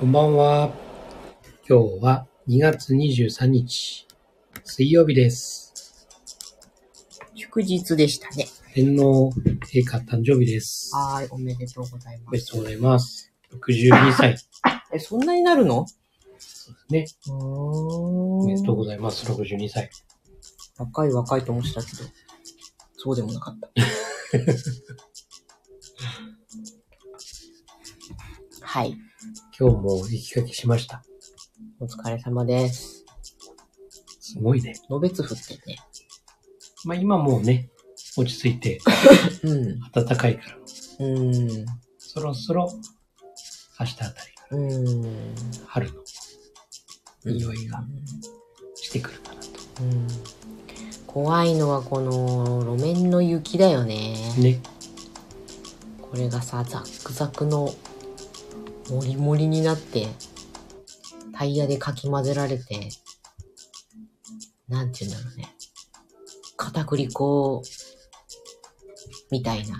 [0.00, 0.72] こんばんは。
[1.68, 4.06] 今日は2月23日、
[4.64, 6.08] 水曜日です。
[7.34, 8.46] 祝日でしたね。
[8.72, 10.90] 天皇陛下誕生日です。
[10.96, 12.28] はーい、おめでとうございま。
[12.28, 13.30] おめですとうございます。
[13.52, 14.36] 62歳
[14.90, 15.84] え、そんなになるの？
[16.88, 17.04] ね。
[17.26, 18.38] うーん。
[18.40, 19.30] おめでとうございます。
[19.30, 19.90] 62歳。
[20.78, 22.04] 若い若いと思ってたけど、
[22.96, 23.70] そうでもなかった。
[28.64, 28.96] はい。
[29.60, 31.02] 今日も雪かきしました。
[31.80, 33.04] お疲れ様です。
[34.18, 34.72] すごいね。
[34.88, 35.76] のべつ降ってね。
[36.86, 37.68] まあ今もうね、
[38.16, 38.80] 落ち着いて
[39.44, 39.80] うん。
[39.92, 40.56] 暖かいから、
[41.06, 41.66] うん。
[41.98, 42.72] そろそろ
[43.78, 45.34] 明日あたりからうん。
[45.66, 46.02] 春の
[47.26, 47.84] 匂いが
[48.76, 49.48] してくるかなと。
[49.82, 50.06] うん。
[51.06, 54.16] 怖いのはこの路面の雪だよね。
[54.38, 54.62] ね。
[56.00, 57.74] これがさ、ザックザクの
[58.90, 60.08] モリモリになって、
[61.32, 62.88] タイヤでかき混ぜられて、
[64.68, 65.54] なんて言うんだろうね。
[66.56, 67.62] 片栗粉
[69.30, 69.78] みたいな。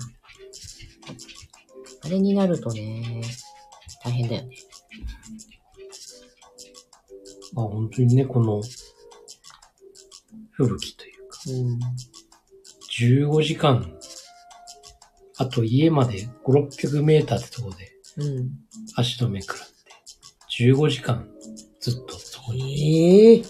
[2.03, 3.23] あれになるとね、
[4.03, 4.57] 大変だよね。
[7.53, 8.63] まあ本当にね、この
[10.53, 11.79] 吹雪というか、うん。
[13.31, 13.99] 15時間、
[15.37, 18.51] あと家まで5、600メーターってとこでうん。
[18.97, 19.75] 足止め食らって、
[20.65, 21.27] 15時間
[21.81, 23.45] ずっとそこにええ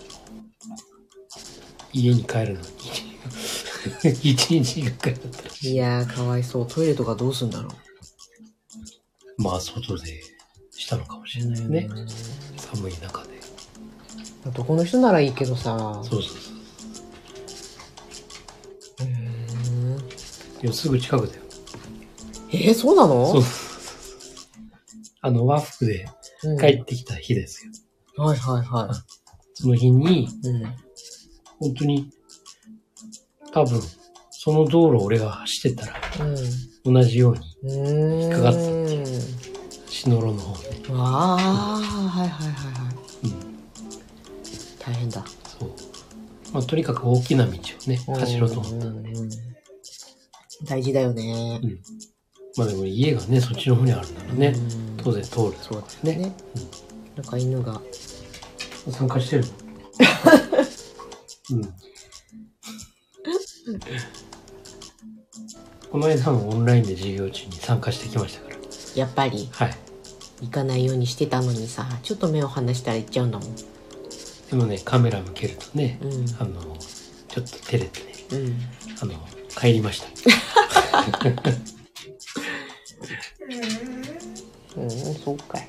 [1.92, 2.66] 家に帰るのに、
[4.22, 5.54] 1日がかかったら。
[5.60, 6.66] いやー、かわいそう。
[6.68, 7.68] トイレとかどうすんだろ
[9.38, 9.42] う。
[9.42, 10.22] まあ外で
[10.70, 11.88] したのかもしれないよね。
[12.56, 13.30] 寒い中で。
[14.44, 14.50] うん。
[14.50, 16.00] 男の人ならいいけどさ。
[16.04, 16.60] そうそうそう。
[20.62, 21.42] いや、すぐ近くだよ。
[22.52, 23.32] えー、そうなの？
[23.32, 23.42] そう。
[25.22, 26.06] あの、和服で
[26.44, 27.72] うん帰ってきた日ですよ。
[28.16, 28.90] はいはいは
[29.54, 30.28] その日に、い。
[30.44, 30.62] うん。
[31.58, 32.10] 本当に、
[33.52, 33.80] 多分、
[34.30, 36.00] その道路を俺が走ってたら、
[36.84, 36.94] うん。
[36.94, 37.40] 同じように。
[38.22, 39.04] 引っかかって
[39.88, 40.98] 篠路の方に。
[40.98, 43.26] わあ、はいはいはいはい。
[43.26, 43.58] うん。
[44.78, 45.24] 大変だ。
[45.58, 45.70] そう。
[46.52, 49.10] まあ、とにかく大きな道をね、走ろうと思ったんで。
[49.10, 49.30] うんうん
[50.64, 51.66] 大事だよねう。
[51.66, 51.80] ん。
[52.56, 54.48] まあでも家がね、そっちの方にあるんだろうね。
[54.48, 55.54] うん当然通る。
[55.60, 56.32] そうだね。
[57.16, 57.80] なんか犬が。
[58.90, 59.44] 参加してる
[61.50, 61.58] の？
[61.58, 61.74] うん。
[65.90, 68.56] この間もオンラインで授業中に参加してきましたから。
[68.94, 69.76] やっぱりはい。
[70.42, 73.54] 行かないようにしてたのにさ、ちょっと目を離したら行っちゃうんだもん。
[73.54, 76.24] でもね、カメラ向けるとね、うん。
[76.38, 76.76] あの、
[77.28, 78.58] ちょっと照れてね、うん。
[79.02, 79.28] あの、
[79.60, 80.06] 帰りました。
[85.24, 85.68] そうかい。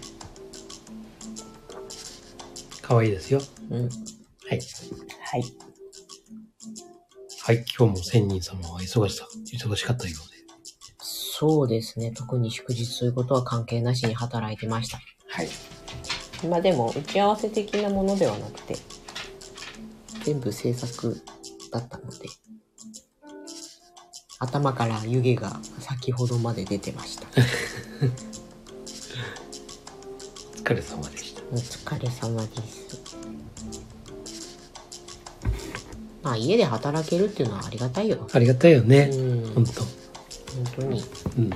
[2.82, 3.42] 可愛いですよ。
[3.70, 3.84] うん。
[3.84, 3.90] はい。
[5.22, 5.44] はい。
[7.44, 10.32] はい、今日も仙人様は忙しさ、忙しかったようで。
[11.00, 12.12] そうですね。
[12.12, 15.00] 特に祝日ということは関係なしに働いてました。
[15.28, 15.50] はい。
[16.48, 18.76] まあでも、打ち合わせ的なものではなくて、
[20.24, 21.22] 全部制作
[21.72, 22.30] だったので、
[24.40, 27.28] 頭から湯気が先ほどまで出てました。
[30.62, 31.42] お疲れ様でした。
[31.52, 33.02] お疲れ様です。
[36.22, 38.28] まあ家で働けるっていうのはありがたいよ。
[38.32, 39.08] ありがたいようね。
[39.08, 39.12] ん。
[39.48, 39.82] 本ほんと。
[40.76, 41.04] 当に。
[41.38, 41.50] うん。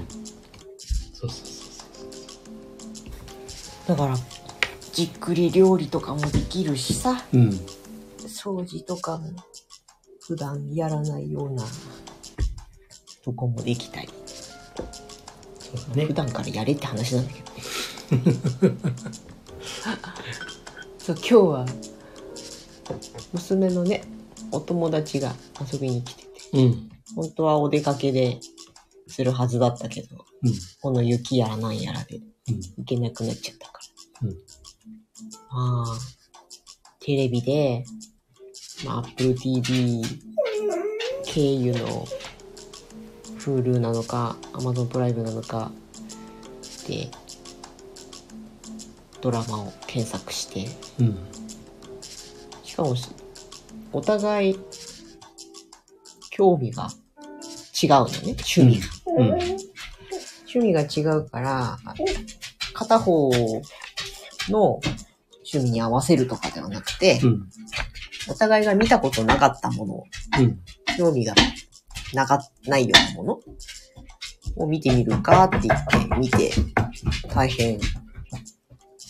[1.14, 1.54] そうそうそ
[3.94, 4.18] うだから、
[4.92, 7.42] じっくり料理とかもできるしさ、そう。
[7.42, 7.50] うん。
[8.26, 9.30] 掃除とかも
[10.22, 11.64] 普段やらないような
[13.24, 14.10] とこもできたり。
[15.60, 16.14] そうだね普。
[16.16, 17.75] 段からやれって話なんだけどね。
[20.98, 21.66] そう、今日は、
[23.34, 24.04] 娘のね、
[24.52, 25.34] お友達が
[25.72, 26.90] 遊びに来てて、うん。
[27.16, 28.40] 本当はお出かけで
[29.08, 30.54] するはずだったけど、うん。
[30.82, 32.24] この雪やらなんやらでうん。
[32.78, 33.80] 行けなくなっちゃったか
[34.22, 34.30] ら。
[34.30, 34.36] うん
[35.52, 35.98] まあ、
[37.00, 37.86] テレビで、
[38.86, 40.04] まあ、Apple TV
[41.24, 42.06] 経由の
[43.40, 45.72] Hulu なのか、Amazon プライムなのか
[46.88, 47.10] で、
[49.26, 50.68] ドラマを検索して、
[51.00, 51.18] うん。
[52.64, 53.10] しかもし、
[53.92, 54.60] お互い、
[56.30, 56.90] 興味が
[57.82, 58.86] 違うのね、趣味が。
[59.18, 59.30] うん。
[60.54, 61.80] 趣味が違うから、
[62.76, 63.32] 片方
[64.50, 64.80] の
[65.38, 67.50] 趣味に合わせるとかではなくて、うん。
[68.30, 70.04] お互いが見たことなかったもの、
[70.40, 70.60] うん。
[71.00, 71.34] 興味が
[72.14, 73.42] なか、ないようなも
[74.56, 76.52] のを見てみるかって言って見て、
[77.34, 77.80] 大変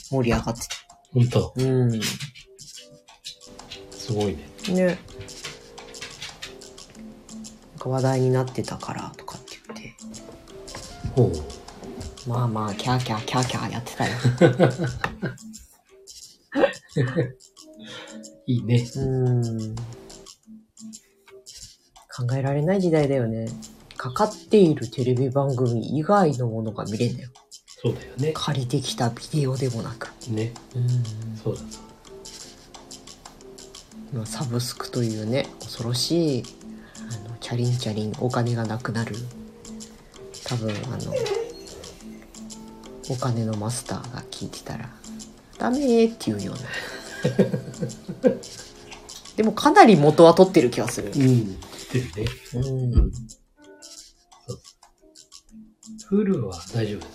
[0.10, 0.76] 盛り上がってた。
[1.14, 2.02] ほんと、うん。
[3.92, 4.50] すごいね。
[4.70, 4.86] ね。
[4.86, 4.98] なん
[7.80, 9.96] か話題になってたからとかって言って。
[11.16, 12.30] ほう。
[12.30, 14.12] まあまあ、キャーキャーキャーキャーやってたよ。
[18.48, 18.88] いいね。
[18.96, 19.76] うん。
[22.16, 23.48] 考えられない時代だよね。
[23.98, 27.30] かかっているテレビ番組以外のものが見れんだよ。
[27.82, 28.32] そうだよね。
[28.34, 30.14] 借りてきたビデオでもなく。
[30.30, 30.54] ね。
[30.76, 30.90] うん。
[31.36, 31.86] そうだそう
[34.14, 36.44] 今サブスクというね、恐ろしい、
[37.00, 39.16] あの、チャリンチャリンお金がなくなる。
[40.46, 41.14] 多分、あの、
[43.10, 44.90] お金のマスターが聞いてたら、
[45.58, 46.62] ダメーっていうような。
[49.36, 51.12] でもかなり元は取ってる気がする。
[51.12, 51.20] だ。
[51.20, 51.46] うん。
[51.46, 51.58] 知っ
[51.92, 52.32] てるね。
[52.54, 53.12] うんうん。
[54.48, 54.62] そう。
[56.08, 57.15] フルは大丈夫です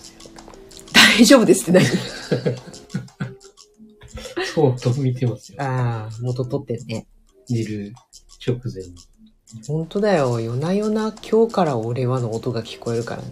[1.17, 1.85] 大丈夫ですって何
[4.53, 5.61] そうと見てますよ。
[5.61, 7.07] ああ、元取ってるね。
[7.49, 7.93] 寝る
[8.45, 8.95] 直前に。
[9.67, 10.39] 本当だよ。
[10.39, 13.29] 夜な夜な今日から俺はの音が聞こえるからね。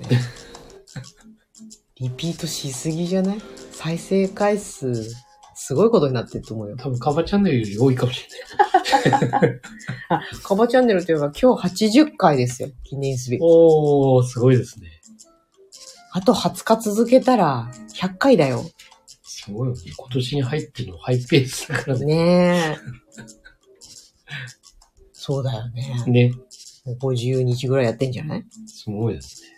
[2.00, 3.42] リピートしすぎじゃない？
[3.72, 4.94] 再生回数、
[5.56, 6.76] すごいことになってると思うよ。
[6.78, 8.26] 多分カバチャンネルより多いかもし
[9.06, 9.60] れない。
[10.10, 11.68] あ、カバチャンネルといえば今日
[12.02, 12.70] 80回ですよ。
[12.84, 13.40] 記念すべき。
[13.42, 14.99] おー、すごいですね。
[16.12, 18.64] あと20日続けたら100回だよ。
[19.24, 19.82] すごいよね。
[19.96, 22.06] 今年に入ってるのハイペースだからね。
[22.06, 22.78] ねえ。
[25.14, 26.04] そうだよね。
[26.08, 26.34] ね。
[26.86, 28.46] もう50日ぐらいやってんじゃない？
[28.68, 29.50] すごいですね。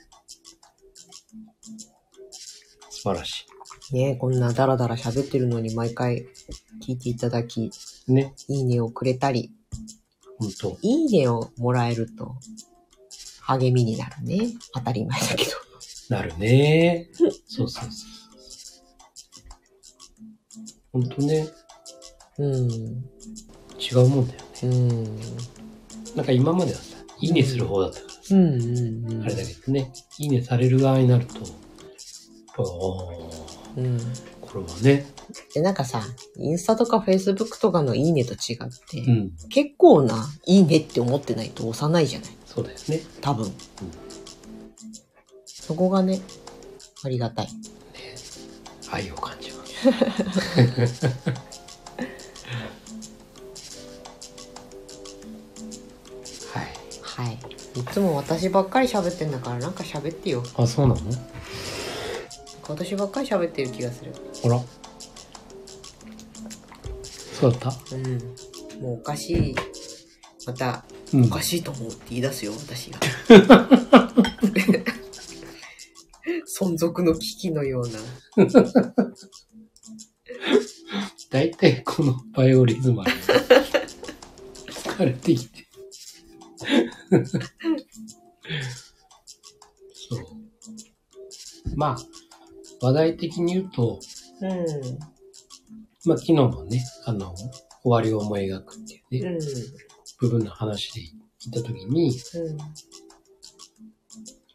[2.90, 3.46] 素晴らし
[3.94, 6.26] ねえ、こんなダラダラ喋ってるのに毎回
[6.86, 7.72] 聞いていただき、い。
[8.14, 8.34] ね。
[8.48, 9.52] いいねをくれたり、
[10.38, 10.78] ほんと。
[10.82, 12.36] いいねをもらえると
[13.42, 14.54] 励みになるね。
[14.74, 15.52] 当たり前だけど。
[16.12, 17.08] なるね。
[17.14, 17.90] そうそうそう。
[20.92, 21.48] ほんとね。
[22.38, 22.70] うん。
[23.80, 24.48] 違うもんだよね。
[24.64, 25.20] うん。
[26.18, 29.24] なんか今まではさ、いいねする方だったからさ、うんうんうん。
[29.24, 31.46] あれだけどね、いいねされる側になると、やっ
[32.58, 34.00] ぱ、おーうん。
[34.42, 35.06] これはね、
[35.54, 36.02] で、なんかさ、
[36.36, 38.58] インスタとかフェイスブックとかのいいねと違っ
[38.90, 43.00] て、うん、結構ないいねって思ってないと押さないじゃないそうだよね。
[43.22, 43.50] 多分。
[45.72, 46.20] そこがね、
[47.02, 47.48] ありがたい。
[48.92, 51.08] 愛を感じます。
[56.54, 56.68] はい。
[57.02, 57.40] はい。
[57.80, 60.44] いつも私ばっかり喋ってんだからなんか喋ってよ。
[60.58, 61.00] あ、そうなの？
[62.68, 64.14] 私ばっかり喋ってる気がする。
[64.44, 64.60] あら。
[67.40, 67.96] そうだった？
[67.96, 68.18] うん。
[68.82, 69.56] もうおかしい。
[70.46, 70.84] また、
[71.14, 73.00] うんおかしいと思うって言い出すよ、私が。
[76.62, 78.00] 存続の危機のような。
[81.32, 83.12] 大体このバイオリズムある
[84.68, 85.68] 疲れてきて。
[90.10, 90.20] そう。
[91.76, 91.98] まあ、
[92.86, 94.00] 話題的に言うと、
[94.42, 94.50] うん。
[96.06, 99.40] まあ昨日もね、あの、終わりを思い描くっていうね、うん。
[100.20, 102.58] 部分の話で言ったときに、うん。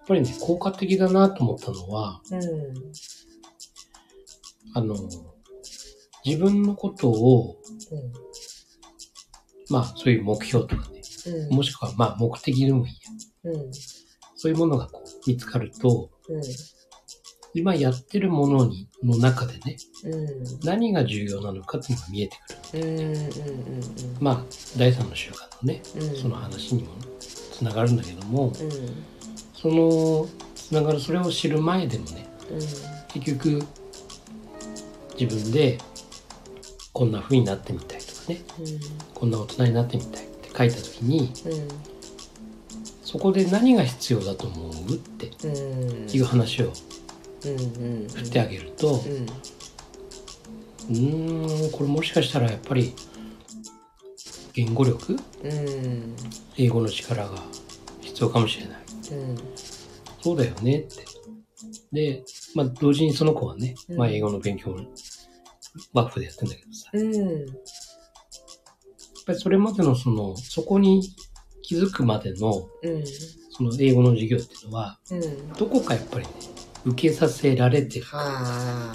[0.06, 2.40] やっぱりね、効果的だなと思ったのは、うん。
[4.72, 4.94] あの、
[6.24, 7.56] 自分のことを、
[9.68, 11.56] まあそういう目標とかね、うん。
[11.56, 12.94] もしくはまあ目的でもいい
[13.44, 13.52] や。
[13.52, 13.72] うん。
[14.36, 16.42] そういうものがこう見つかると、うん。
[17.54, 20.60] 今やってるものに、の中でね、うん。
[20.62, 22.36] 何が重要なのかっていうのが見えて
[22.70, 22.82] くる。
[22.82, 22.98] うん。
[22.98, 23.16] うん。
[23.16, 23.30] うん。
[24.20, 24.44] まあ、
[24.78, 26.16] 第三の習慣のね、うん。
[26.16, 29.15] その話にもつながるんだけども、うん。
[29.60, 32.58] その、つながる、それを知る前でもね、うん。
[33.08, 33.66] 結局、
[35.18, 35.78] 自分で、
[36.92, 38.42] こんな風になってみたいとかね、
[39.14, 41.68] こんな大人になってみたいって書いた時に、うん。
[43.02, 46.10] そこで何が必要だと思うってうん。
[46.10, 46.72] いう話を
[47.44, 47.50] うん。
[47.50, 47.54] う
[48.04, 48.08] ん。
[48.08, 49.04] 振ってあげると、
[50.90, 51.70] うん。
[51.70, 52.94] これもしかしたらやっぱり、
[54.52, 55.18] 言語力？
[55.44, 56.16] うん。
[56.56, 57.42] 英語の力が
[58.00, 58.85] 必要かもしれない。
[59.12, 59.36] うん。
[60.22, 61.04] そうだよねって。
[61.92, 64.86] で、まあ同時にその子はね、うんまあ英語の勉強も
[65.92, 67.46] ワッフでやってんだけどさ、やっうん。
[69.26, 71.02] ぱりそれまでのその、そこに
[71.62, 73.04] 気づくまでの、うん。
[73.50, 75.52] その英語の授業っていうのは、うん。
[75.54, 76.32] どこかやっぱりね、
[76.84, 78.04] 受けさせられてる。
[78.06, 78.92] は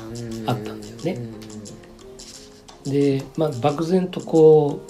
[0.48, 0.54] あ。
[0.54, 1.14] ったんだよね
[2.86, 2.92] うん。
[2.92, 4.82] で、まあ漠然とこ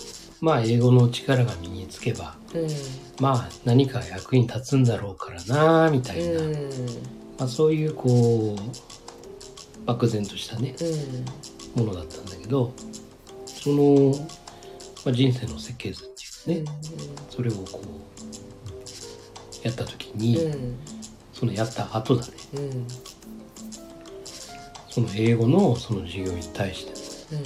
[0.42, 2.68] う、まあ英語の力が身につけば、うん。
[3.20, 6.54] まあ何か役に立つんだろうからなみたいな、うん。
[7.40, 10.76] まあそういうこう、漠然としたね、
[11.76, 11.86] うん。
[11.86, 12.74] ものだったんだけど
[13.46, 14.14] その、
[15.06, 16.08] まあ、人生の設計図っ
[16.46, 16.80] ていうかね、
[17.30, 20.80] それをこうやった時に、うん。
[21.34, 22.34] そのやった後だね。
[22.56, 22.88] うん。
[24.90, 26.86] その英語のその授業に対し
[27.30, 27.46] てのうん。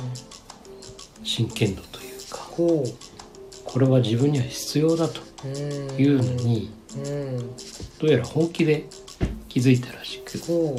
[1.24, 2.84] 真剣度というかほ
[3.76, 5.20] これは自分には必要だと
[5.98, 7.38] いうのにうん。
[8.00, 8.86] どうやら本気で
[9.50, 10.38] 気づいたらしく。
[10.38, 10.78] ほ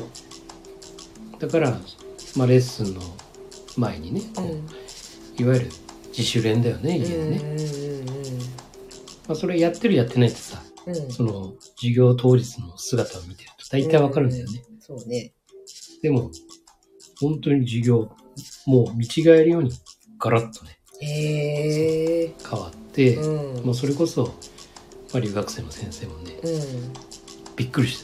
[1.38, 1.78] だから、
[2.36, 3.02] まあ、レッスンの
[3.76, 5.66] 前にねうこう、いわゆる
[6.08, 8.44] 自主練だよね家でね、うんま
[9.28, 10.62] あ、それやってるやってないってさ
[11.10, 15.34] その授業当日の姿を見てると大体わかるんだよね、そうね。
[16.00, 16.30] でも
[17.20, 18.10] 本当に授業
[18.64, 19.72] もう見違えるように
[20.18, 23.66] ガラッとね変わって、うん。
[23.66, 24.30] まあ、それこそ、ま
[25.14, 26.32] あ、留学生の先生もね
[27.56, 28.02] びっくりし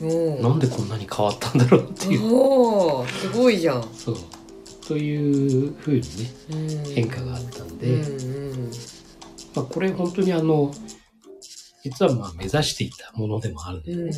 [0.00, 0.04] て
[0.42, 3.82] なんでこんなに変わったんだろうっていう、おーすごいじゃん。
[3.94, 4.16] そう。
[4.86, 6.06] というふうにね
[6.50, 6.94] うん。
[6.94, 8.70] 変化があったんで、うん
[9.54, 10.72] まあ、これ本当にあの
[11.84, 14.10] 実はまあ目指していたものでもあるんだうんうん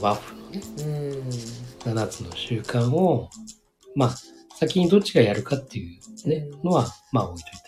[0.00, 1.12] ワッフのねうん。
[1.12, 1.28] うん
[1.84, 3.30] 7つの習慣を
[3.94, 4.14] まあ
[4.56, 6.62] 先にどっちがやるかっていうね、うん。
[6.64, 7.63] のはまあ置いといて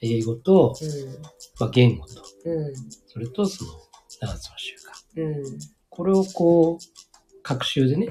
[0.00, 0.74] 英語と、
[1.58, 2.22] まあ、言語と。
[2.44, 2.74] うん。
[3.06, 3.70] それとその
[4.22, 4.74] 7つの習
[5.16, 5.22] 慣。
[5.22, 5.58] うん。
[5.90, 6.84] これをこう
[7.42, 8.08] 学習でね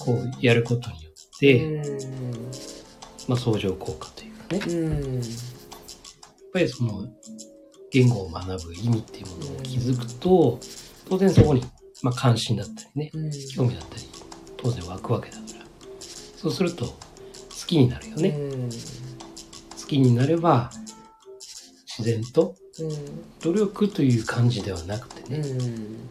[0.00, 2.50] こうやることによって、うん
[3.28, 4.58] まあ、相乗効果というかね。
[4.58, 5.22] やっうん
[6.52, 7.06] ぱりその
[7.90, 10.58] 言語を学ぶ意味っていうものを気づくと
[11.08, 11.62] 当然そこに、
[12.02, 13.30] まあ、関心だったりねうん。
[13.54, 14.02] 興味だったり
[14.56, 15.64] 当然湧くわけだから。
[16.36, 16.94] そうすると好
[17.66, 18.70] きになるよね、うん。
[18.70, 20.70] 好きになれば
[21.98, 22.54] 自然と？
[22.78, 22.88] うん。
[23.40, 26.08] 努力という感じではなくてね、うん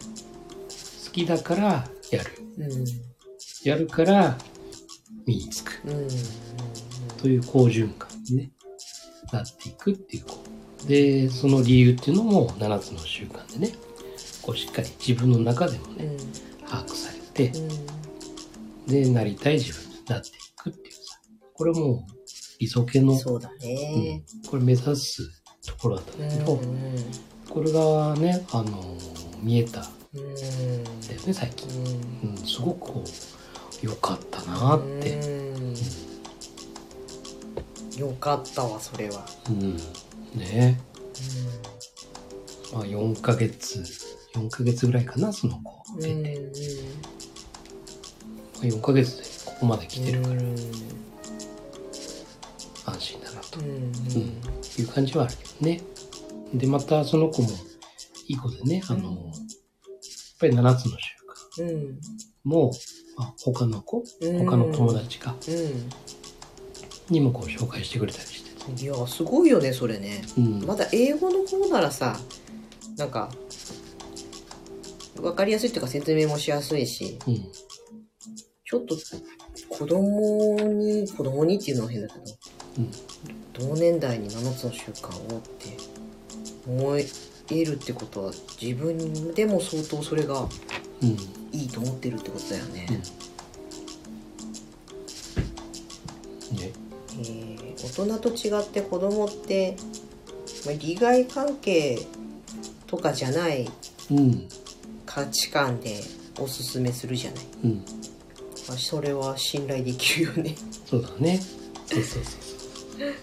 [1.06, 2.42] 好きだからやる。
[2.58, 2.84] うん
[3.64, 4.36] やるから
[5.26, 5.80] 身につく。
[5.86, 6.08] うん
[7.16, 8.50] という好循環に、ね、
[9.32, 10.24] なっていくっていう
[10.86, 13.72] でその理由っていうのも7つの習慣でね
[14.40, 16.16] こうしっかり自分の中でもね
[16.64, 17.18] 把握され
[17.50, 17.52] て
[18.86, 21.18] でなりたい自分になっていくっていうさ。
[21.54, 22.12] これもう
[22.60, 24.22] 理想系の、そうだね。
[24.44, 24.48] うん。
[24.48, 25.37] これ目指す
[25.68, 28.96] ところだったんだけど、うんこれがねあの
[29.42, 29.80] 見えた。
[29.80, 29.82] ん。
[29.82, 30.28] だうんよ
[31.26, 31.68] ね最近、
[32.24, 33.04] うん、すごくこ
[33.82, 35.74] う良かったなって、うん。
[37.98, 39.24] よかったわそれは。
[39.48, 39.76] うん、
[40.38, 40.78] ね。
[42.72, 43.82] まあ4ヶ月
[44.34, 45.82] 4ヶ月ぐらいかなその子。
[45.94, 46.40] うん出て、
[48.56, 50.34] まあ、4ヶ月でここまで来てるから。
[50.34, 50.56] うん
[52.88, 53.60] 安心だなと。
[53.60, 53.92] うん。
[54.78, 55.80] いう感じはあるけどね。
[56.54, 57.48] でまたその子も
[58.28, 59.32] いい子でねあの、うんやっ
[60.40, 61.14] ぱり7つの習
[61.58, 62.00] 慣うん。
[62.44, 62.70] も、
[63.16, 64.38] まあ、他の子うん。
[64.46, 65.34] 他の友達か
[67.08, 70.22] うにもこう紹介してくれたりしていやすごいよねそれね。
[70.36, 70.64] うん。
[70.64, 72.18] まだ英語の方ならさ
[72.96, 73.30] なんか
[75.16, 77.36] 分かりやすいっていうか説明もしやすいしうん。
[78.64, 78.96] ちょっと
[79.70, 82.37] 子供に子供にっていうのは変だけどうん
[83.52, 85.76] 同年代に7つの習慣をって
[86.66, 90.48] 思えるってことは自分でも相当それが
[91.02, 91.08] うん
[91.52, 92.86] いいと思ってるってことだよね、
[96.52, 96.72] ね。
[97.20, 99.76] えー大人と違って子供って、
[100.66, 101.98] まあ、利害関係
[102.86, 103.70] とかじゃない
[104.10, 104.48] うん。
[105.06, 106.00] 価値観で
[106.38, 107.76] おすすめするじゃない、うん。
[108.68, 110.54] まあ、それは信頼できるよね。
[110.86, 111.40] そうだね。
[111.86, 112.47] そうそうそう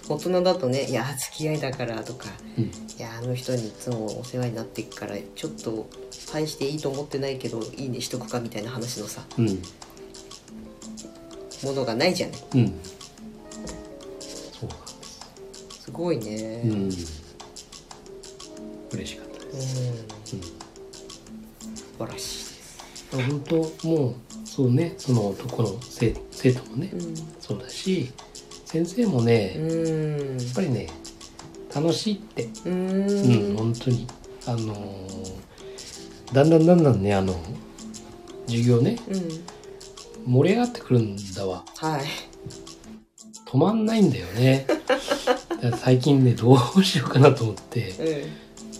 [0.08, 5.88] 大人だとね「いや付き合いだから」とかうん「いやあの人にいつもお世話になってっからちょっと
[6.32, 9.62] 大していいと思ってないけどいいねしとくか」みたいな話のさうん。
[11.64, 12.74] ものがないじゃないうん。
[14.22, 15.82] そうなんです。
[15.84, 16.62] すごいね。
[16.66, 16.90] うん。
[18.92, 19.80] 嬉しかったです。
[19.80, 20.42] うん。
[20.42, 22.78] 素晴らしいです。
[23.12, 24.16] 本当もう
[24.46, 27.16] そうねその男の生生徒もね、うん。
[27.40, 28.12] そうだし
[28.76, 30.90] 先生もね、うやんっぱりね
[31.74, 32.50] 楽しいって。
[32.66, 34.06] ううん、ん本当に。
[34.48, 35.36] あのー
[36.34, 37.36] だんだんだんだんねあの
[38.48, 39.18] 授業ねう
[40.28, 40.34] ん。
[40.34, 41.64] 盛り上がってくるんだわ。
[41.78, 42.02] はい。
[43.46, 44.68] 止まんないんだよね。
[45.82, 48.26] 最近ねどうしようかなと思って。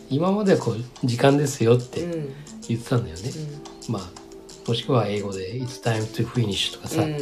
[0.10, 2.12] 今まではこう時間ですよってうん。
[2.12, 2.34] うん
[2.68, 3.32] 言ってたんだよね、
[3.88, 4.10] まあ
[4.68, 7.18] もしくは英語で「It's time to finish」とかさ、うん。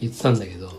[0.00, 0.72] 言ってたんだけど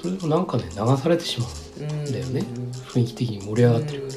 [0.00, 1.48] それでもなんかね流されてしまう
[1.80, 2.44] うんんだよね、
[2.88, 4.00] 雰囲気的に盛り上がってる。
[4.02, 4.12] から、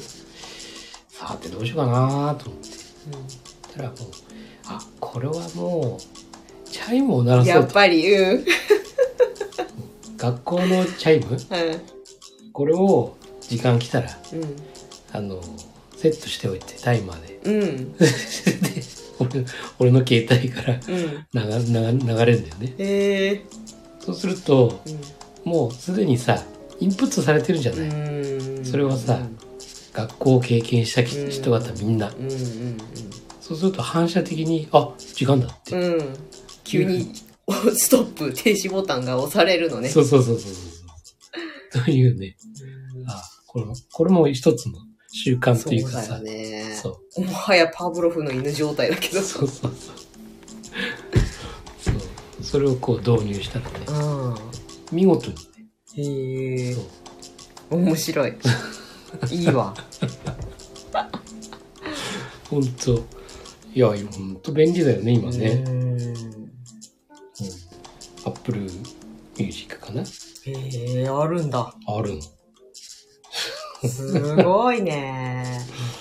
[1.28, 2.68] さてどうしようかなと思って。
[3.76, 3.98] たらもう
[4.66, 7.66] あこれはもうチャイムを鳴うんらそうと。
[7.66, 8.38] やっぱりう。
[8.40, 8.44] ん
[10.16, 11.36] 学校のチャイム？
[12.52, 14.56] これを時間来たらうん。
[15.12, 15.40] あの
[15.96, 17.40] セットしておいてタイマーで。
[17.44, 17.92] うん。
[17.98, 18.06] で
[19.18, 19.44] 俺
[19.78, 21.26] 俺の携帯からうん。
[21.32, 22.74] 流流流れるんだよね。
[22.78, 23.44] へえ
[24.04, 25.00] そうするとうん
[25.44, 26.42] もうすでにさ
[26.80, 28.64] インプットされてるじゃない、うん。
[28.64, 29.20] それはさ
[29.92, 32.24] 学校を経験した人方みんな、うん。
[32.24, 32.78] うん。
[33.40, 35.98] そうすると反射的にあ時間だって、うん。
[35.98, 36.16] うん。
[36.64, 37.12] 急に
[37.76, 39.88] ストップ停止ボタンが押されるのね。
[39.90, 41.84] そうそうそうそうそう。
[41.84, 42.36] というね。
[42.96, 43.08] うん。
[43.08, 44.78] あこれもこれも一つの
[45.12, 46.16] 習慣というかさ。
[46.16, 46.74] そうね。
[46.82, 47.20] そう。
[47.24, 49.20] もはやパブロフの犬状態だけど。
[49.20, 49.98] そうそうそう。
[51.80, 51.94] そう。
[52.42, 53.72] それをこう導入したらね。
[53.88, 54.13] あ
[54.92, 55.42] 見事にね。
[55.96, 56.76] へえ
[57.70, 58.34] 面白い。
[59.30, 59.74] いいわ。
[62.50, 63.04] ほんと
[63.74, 65.96] いやほんと便利だよね今ね、うん。
[68.24, 70.02] Apple Music かな？
[70.02, 70.06] へ
[71.02, 71.74] えあるんだ。
[71.86, 72.20] あるの。
[73.88, 75.60] すごいね。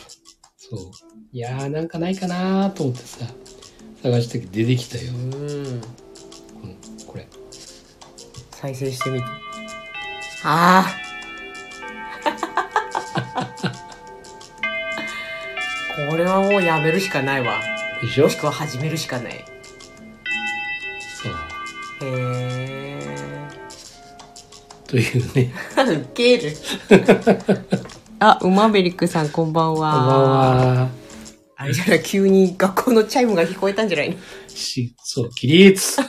[0.57, 0.91] そう。
[1.31, 3.25] いやーなんかないかなーと思ってさ
[4.03, 5.11] 探したけど出てきたよ。
[5.11, 5.81] う、ん
[8.63, 9.25] 再生してみて。
[10.45, 10.95] ああ
[16.09, 17.59] これはもうやめるしかないわ。
[18.01, 18.23] でしょ？
[18.23, 19.43] もしくは始めるしかない。
[21.21, 21.33] そう。
[22.09, 22.09] へ
[23.01, 23.49] え
[24.87, 25.53] というね。
[25.77, 26.55] ウケる。
[28.19, 29.91] あウマベリックさんこんばんは。
[29.91, 30.89] こんばんは。
[31.57, 34.15] あれじゃない急に学校のチャイムが聞こえたんじゃないの？
[34.47, 35.97] しそう起立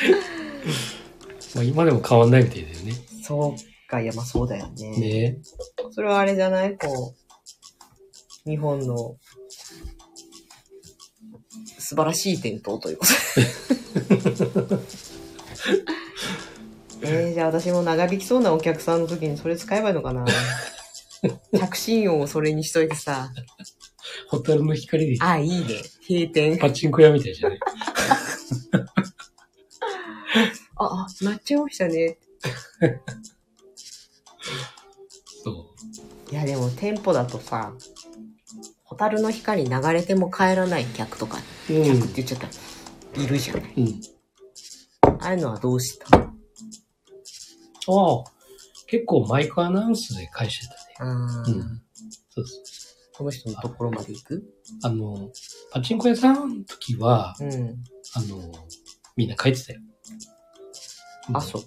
[1.54, 2.92] まあ今でも変わんないみたいだよね。
[3.22, 4.90] そうかいやまあそうだよね。
[4.98, 5.38] ね。
[5.92, 6.76] それはあれじゃない？
[6.76, 7.14] こ
[8.46, 9.16] う日本の
[11.78, 14.80] 素晴らしい伝統ということ。
[17.02, 20.24] えー、じゃあ私も長引きそうなお客さんの時にそれ使えばいいのかな？
[21.58, 23.30] 着信音をそれにしといてさ。
[24.28, 25.16] 蛍の光で。
[25.24, 25.66] あいいね。
[26.08, 26.58] 閉店。
[26.58, 27.58] パチンコ屋みたいじゃない？
[30.76, 32.18] ああなっちゃいましたね。
[35.44, 35.66] そ
[36.30, 37.72] いやでも店舗だとさ
[38.84, 41.38] 蛍の光流れても帰らない客とか
[41.70, 41.84] ううん。
[41.84, 42.48] 客って言っちゃった
[43.20, 43.72] いるじゃない。
[43.76, 44.00] うん。
[45.20, 46.06] ああいうのはどうした？
[46.18, 46.28] ああ
[48.86, 50.66] 結構マイクアナウンスで返して
[50.98, 51.10] たね。
[51.10, 51.82] うん。
[52.30, 52.64] そうそう。
[53.16, 54.44] この人のところまで行く？
[54.82, 55.30] あの
[55.72, 57.84] パチンコ屋さんの時はうん。
[58.14, 58.52] あの
[59.16, 59.80] みんな書いてたよ
[61.32, 61.62] あ、そう。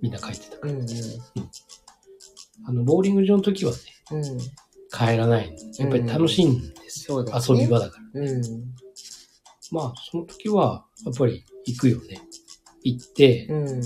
[0.00, 0.86] みんな書いてたからうん
[2.66, 3.78] あのボーリング場の時はね
[4.12, 4.24] うん。
[4.24, 4.38] うん。
[4.92, 8.42] 帰らないやっぱり楽しいんですよ、そうだよね遊び場だからうん。
[9.70, 12.20] まあその時はやっぱり行くよね
[12.82, 13.82] 行ってうん。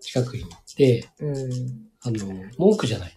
[0.00, 1.34] 近くに行ってうん。
[2.02, 3.12] あの文句じゃない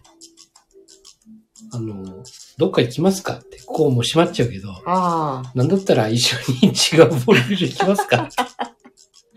[1.72, 2.24] あの
[2.58, 5.52] どっか行きますかってここもう閉まっちゃうけどああ。
[5.54, 8.36] なんだったら一緒に違うボーリング場行きますかって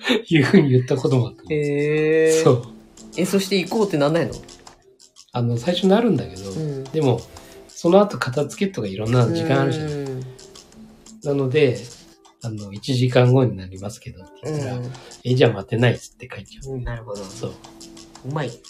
[0.27, 1.43] いうふうに言ったこともあった。
[1.53, 2.41] へえ。
[2.43, 2.63] そう。
[3.17, 4.33] え、そして行こうってなんないの？
[5.31, 6.83] あの、最初なるんだけど、うん。
[6.85, 7.21] でも、
[7.67, 9.87] その後片付けとかいろんな時間あるじゃん。
[9.87, 10.23] うん。
[11.23, 11.77] なので、
[12.41, 14.81] あの、1時間後になりますけどって言ったら、
[15.23, 16.73] え、じゃあ待てないっつって書いちゃう。
[16.73, 16.83] うん。
[16.83, 17.23] なるほど。
[17.23, 17.53] そう。
[18.29, 18.51] うまい。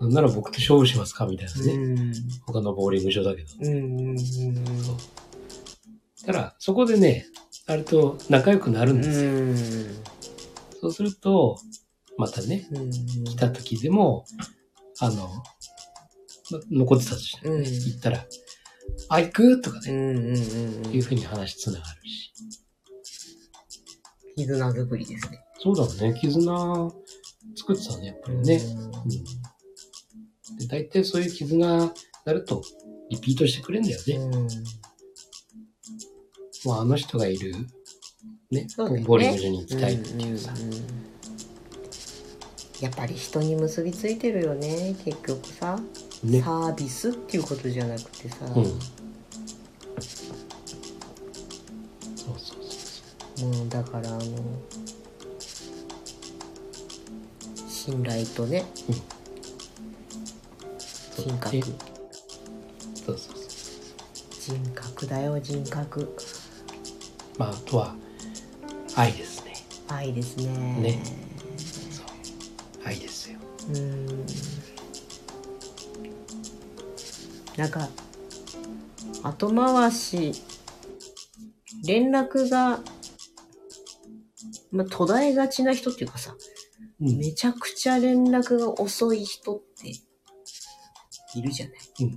[0.00, 1.72] なんなら僕と勝負しますかみたいなね。
[1.72, 2.12] うん。
[2.46, 3.48] 他のボーリング場だけど。
[3.60, 4.10] うん。
[4.10, 4.18] うん。
[4.18, 4.96] そう。
[6.26, 7.26] ただ、そこでね、
[7.66, 9.30] あると仲良くなるんうですよ。
[9.32, 9.56] ん。
[10.80, 11.58] そうすると、
[12.16, 12.90] またね、うん。
[12.90, 14.24] 来た時でも、
[15.00, 15.28] あの、
[16.50, 18.26] ま残ってたとしてね、うん行ったら、
[19.08, 19.98] あ、行くとかね、うん。
[19.98, 20.26] うん。
[20.26, 20.94] うん。
[20.94, 22.32] いうふうに話つながるし。
[24.36, 25.40] 絆作りですね。
[25.58, 26.90] そうだね、絆
[27.56, 28.56] 作ってたね、やっぱりね。
[28.56, 29.06] う
[30.54, 30.58] ん。
[30.58, 31.92] で、大体そういう絆
[32.24, 32.62] なると、
[33.10, 34.18] リピートしてくれんだよね。
[36.66, 36.72] うん。
[36.72, 37.52] もうあの人がいる、
[38.50, 40.52] ね、ねボーリング場に行きたいっていうさ。
[40.52, 40.72] んんん
[42.80, 45.80] やっぱり人に結びついてるよね結局さ、
[46.22, 46.42] ね。
[46.42, 48.54] サービスっていうことじゃなくてさ、うん。
[48.54, 48.64] そう
[52.36, 52.58] そう
[53.36, 54.20] そもうだからあの
[57.66, 58.92] 信頼とねう。
[61.22, 61.62] 人格ね
[63.06, 64.56] そうそうそう。
[64.58, 66.14] 人格だよ人格
[67.38, 67.94] まあ、あとは、
[68.94, 69.54] 愛ですね。
[69.88, 70.46] 愛ですね
[70.80, 71.02] ね
[72.84, 73.38] 愛ですよ。
[73.74, 74.26] うん
[77.56, 77.88] なんか
[79.22, 80.32] 後回し
[81.86, 82.80] 連絡が
[84.76, 86.36] まあ、途絶えがちな人っていうかさ、
[87.00, 87.18] うん。
[87.18, 89.88] めちゃくちゃ連絡が遅い人って、
[91.34, 91.76] いるじゃない。
[92.00, 92.10] うん。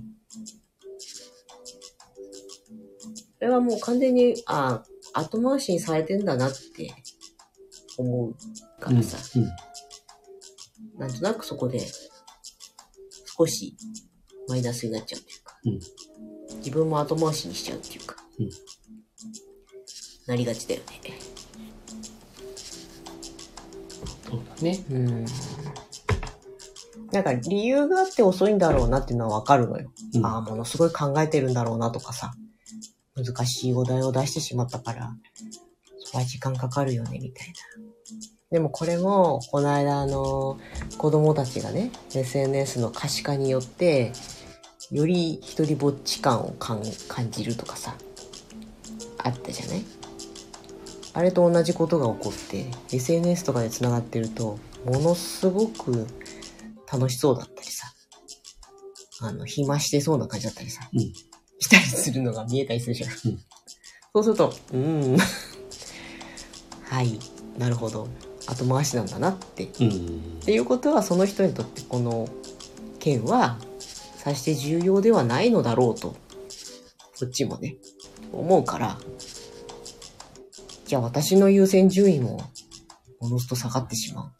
[3.38, 6.94] それはもう完全に、ああ、後回しにされてんだなって
[7.98, 8.34] 思う
[8.80, 10.98] からさ、うん。
[10.98, 11.80] なんとなくそこで
[13.36, 13.76] 少し
[14.48, 15.80] マイナスになっちゃうっていうか、うん
[16.58, 18.50] 自分も後回しにしちゃうっていうか、うん
[20.26, 21.00] なりがちだよね。
[24.28, 24.84] そうだね。
[24.90, 25.24] うん。
[27.10, 29.90] なんか理由があって遅いんだろうなっていうのはわかるのよ。
[30.14, 32.32] うんああ、ものすごい考えてるんだろうなとかさ、
[33.24, 35.12] 難しいお題を出してしまったから、
[36.04, 37.54] それは時間かかるよね、みたいな。
[38.50, 40.58] でもこれも、この間あの、
[40.98, 44.12] 子供たちがね、SNS の可視化によって、
[44.90, 47.96] より一人ぼっち感を感感じるとかさ、
[49.18, 49.84] あったじゃない？
[51.12, 56.06] あれと同じことが起こって、SNS とかで繋がってると、ものすごく
[56.90, 57.86] 楽しそうだったりさ、
[59.20, 61.12] あの、暇してそうな感じだったりさ、うん。
[61.60, 63.10] したりするのが見えたりするじゃん。
[63.10, 63.38] うん
[64.12, 65.16] そうすると、うーん。
[66.82, 67.20] はい、
[67.56, 68.08] なるほど。
[68.48, 69.64] 後回しなんだなって。
[69.66, 70.40] っうん。
[70.44, 72.28] ていうことは、その人にとってこの
[72.98, 73.56] 件は、
[74.16, 76.16] さして重要ではないのだろうと、
[77.20, 77.76] こっちもね、
[78.32, 78.98] 思うから、
[80.86, 82.42] じゃあ私の優先順位も、
[83.20, 84.32] おのずと下がってしま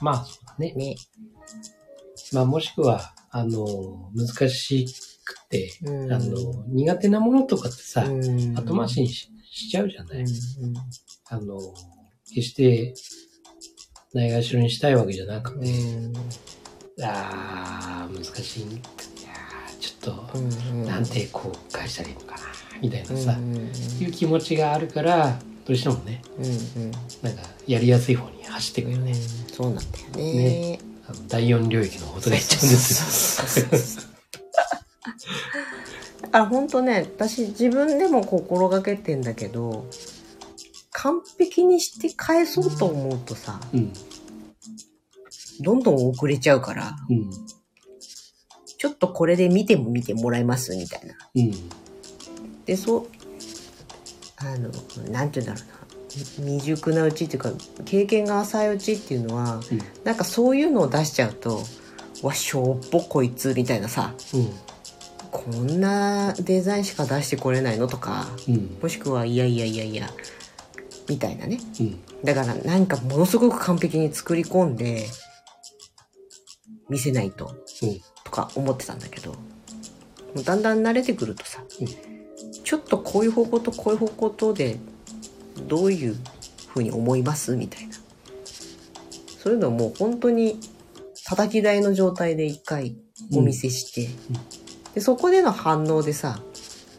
[0.00, 0.78] まあ、ねう。。
[0.78, 0.96] ね。
[2.32, 4.86] まあ、もしくは、あの、難し
[5.28, 6.12] くて、うん。
[6.12, 8.54] あの、苦手なものとかってさ、うん。
[8.54, 10.26] 後回しにししちゃうじゃない、うん
[11.30, 11.58] あの、
[12.32, 12.94] 決して、
[14.14, 15.62] ないがしろにしたいわけじゃなくうん。
[15.62, 15.68] て、
[17.02, 18.62] あー、難しい。
[18.62, 20.86] いやーちょっと、うんうん。
[20.86, 22.40] なんてこう返したらいいのかな、
[22.80, 23.62] みたいなさ、うんうん
[24.00, 26.48] いう気持ちがあるから、どうしてもね、うんう
[26.86, 26.90] ん。
[27.22, 29.14] なんか、やりやすい方に走っていくよね。
[29.14, 30.32] そうなんだよね。
[30.32, 30.78] ね。
[31.06, 34.07] あの第四領域のことが言っちゃうんですよ。
[36.22, 39.86] だから本当ね、私自分でも心がけてんだけど、
[40.92, 43.92] 完璧にして返そうと思うとさ、うん。
[45.60, 47.30] どんどん遅れちゃうから、うん。
[48.78, 51.14] ちょっとこれで見ても見てもらえますみたいな。
[51.34, 51.52] うん。
[52.64, 53.08] で、そう、
[54.36, 54.70] あの、
[55.10, 55.78] なんて言うんだろうな。
[56.36, 57.52] 未熟なうちっていうか、
[57.84, 59.78] 経験が浅いうちっていうのは、うん。
[60.04, 61.62] なんかそういうのを出しちゃうと、
[62.22, 64.50] わ、しょっぽこいつみたいなさ、うん。
[65.30, 68.78] こんなデザインしか出してこれないのとか、うん。
[68.82, 70.10] もしくはいやいやいやいや、
[71.08, 71.58] みたいなね。
[71.80, 72.00] うん。
[72.24, 75.06] だからなんかものすごく完璧に作り込んで、
[76.88, 78.00] 見せないと、うん。
[78.24, 79.38] とか思ってたんだけど、も
[80.36, 81.88] うだんだん慣れてくるとさ、うん
[82.64, 84.78] ちょっとこういう方向とこういう方向とで、
[85.66, 86.16] どういう
[86.68, 87.94] 風に思いますみたいな。
[89.38, 90.60] そういうのをもう本当に
[91.24, 92.96] 叩き台の状態で一回
[93.32, 94.08] お見せして、
[94.94, 96.40] でそこでの反応でさ、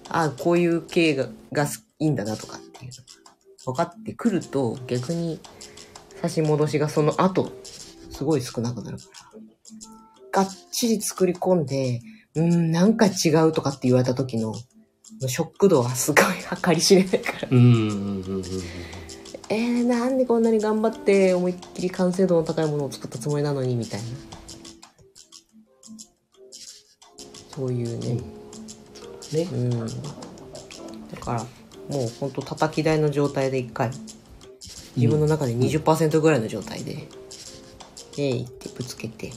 [0.09, 1.65] ああ、こういう系がが
[1.99, 3.31] いいんだなとかっていうのが
[3.65, 5.39] 分かってくると逆に
[6.21, 7.51] 差し戻しがその後
[8.11, 9.19] すごい少なくなるから。
[10.31, 12.01] がっちり作り込んで、
[12.35, 14.53] うーん、なんか違うとかって言われた時の
[15.27, 16.25] ショック度はすごい
[16.63, 17.47] 計り知れないから。
[19.51, 24.07] えー、なんでこんなに頑張って思いっきり完成度の高いものを作ったつもりなのにみたいな。
[27.55, 28.21] そういうね。
[29.33, 29.55] ねう。
[29.55, 29.69] ん。
[29.79, 31.43] だから、
[31.89, 33.91] もうほんと叩き台の状態で一回、
[34.95, 37.07] 自分の中で20%ぐらいの状態で、
[38.17, 39.31] えいってぶつけて、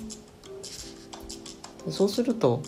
[1.88, 2.62] そうすると、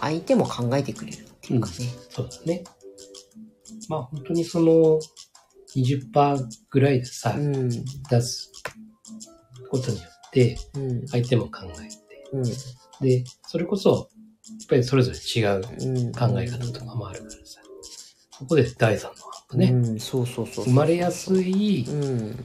[0.00, 1.74] 相手も考えてくれるっていうかね。
[2.10, 2.64] そうだね。
[3.88, 5.00] まあ本当にその
[5.76, 7.68] 20%ぐらいでさ、うん。
[7.68, 8.52] 出す
[9.70, 11.08] ことによってうん。
[11.08, 12.44] 相手も考えて、うん。
[13.00, 14.08] で、それこそ、
[14.48, 16.12] やっぱりそれぞれ違ううん。
[16.12, 17.60] 考え方とかもあるからさ、
[18.36, 20.64] そこで第三のアップね、うん、そうそうそう。
[20.64, 22.44] 生まれやすいうん。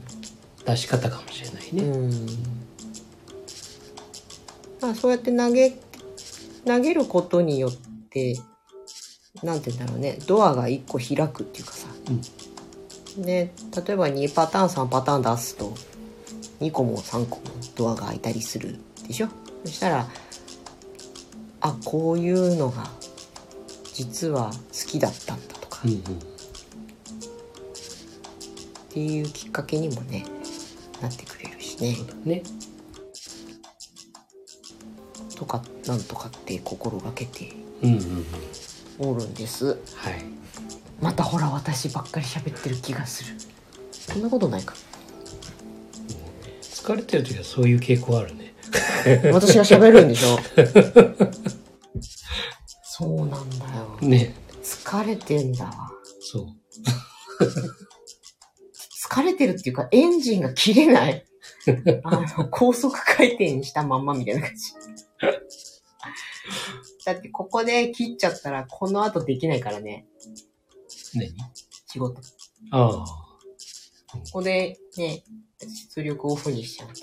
[0.64, 1.82] 出し方かもしれないね。
[1.82, 2.26] うん。
[4.80, 5.74] まあそうやって投げ、
[6.64, 7.72] 投げることによっ
[8.08, 8.38] て、
[9.42, 11.88] なんて言うんだろうね、ドアが1個開くっていうかさ。
[13.18, 13.52] で、
[13.84, 15.74] 例えば2パターン、3パターン出すと、
[16.60, 17.42] 2個も3個も
[17.74, 19.28] ドアが開いたりするでしょ？
[19.64, 20.08] そしたら、
[21.60, 22.90] あ、こういうのが
[23.92, 25.90] 実は好きだったんだとか、うん。
[25.92, 26.00] うん
[28.90, 30.24] っていうきっかけにもね、
[31.00, 32.42] なってくれるしねね。
[35.36, 37.52] とか、なんとかって心がけて。
[38.98, 39.78] おるんです。
[39.94, 40.24] はい。
[41.00, 43.36] またほら、私ばっかり喋ってる気がする。
[43.92, 44.74] そんなことないか。
[46.60, 48.52] 疲れてる時はそういう傾向あるね。
[49.32, 50.36] 私が喋るんでしょ。
[54.10, 54.34] ね。
[54.62, 55.90] 疲れてんだわ。
[56.20, 56.46] そう。
[59.10, 61.24] 疲れてるっていうか、エンジンが切れない。
[62.04, 64.72] あの、高速回転したまんまみたいな感じ。
[67.04, 70.06] だってここで切っちゃったら、この後できないからね、
[71.14, 71.34] 何？
[71.86, 72.20] 仕事。
[72.20, 72.22] こ
[72.70, 73.06] ああ。
[74.32, 75.24] こでね、
[75.94, 76.94] 出力オフにしちゃうと。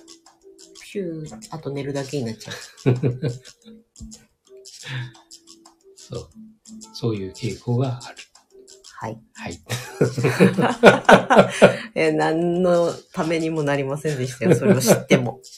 [0.91, 2.55] ピュー、あと寝るだけになっちゃう。
[5.95, 6.29] そう。
[6.93, 8.17] そういう傾向がある。
[8.99, 9.21] はい。
[9.35, 9.59] はい。
[11.93, 15.39] え、何のためにもなりませんでしたよ、それを知っても。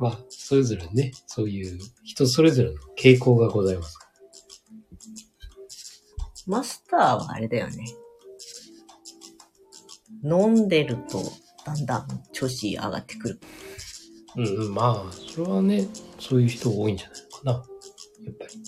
[0.00, 3.96] まあ、それぞれね、そういう人それぞれの傾向がございます。
[6.46, 7.84] マスターはあれだよね。
[10.24, 11.22] 飲んでると、
[11.64, 13.38] だんだん調子上がってくる。
[14.36, 15.86] うんうん、まあ、それはね、
[16.18, 17.73] そういう人多いんじゃないのかな。
[18.24, 18.62] やっぱり。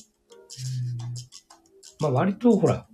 [2.00, 2.86] まあ、割とほら、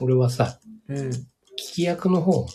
[0.00, 0.96] 俺はさ、うん。
[1.06, 1.22] 聞
[1.56, 2.46] き役の方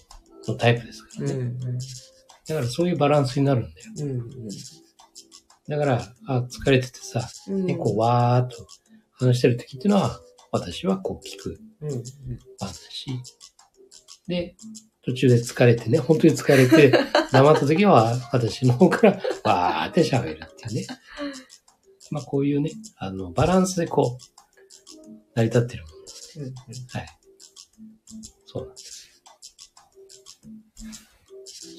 [0.48, 1.34] のタイプですからね。
[1.34, 1.60] うん。
[1.60, 3.92] だからそういうバランスになるんだよ。
[4.00, 4.30] うん。
[5.68, 7.66] だから、あ、疲れててさ、うん。
[7.66, 8.68] ね、こう、わーっと
[9.14, 10.20] 話してる時っていうのは、
[10.52, 11.92] 私はこう聞くうん。
[11.92, 12.04] うん。
[14.28, 14.56] で、
[15.04, 16.92] 途中で疲れてね、本当に疲れて、
[17.32, 20.88] 黙った時は私の方からわーって喋るっていうね。
[22.12, 24.24] まあこういうね、あの、バランスでこう、
[25.36, 26.40] 成り立ってるもんです。
[26.40, 26.54] うん。
[26.56, 27.08] はい。
[28.46, 29.08] そうなんです。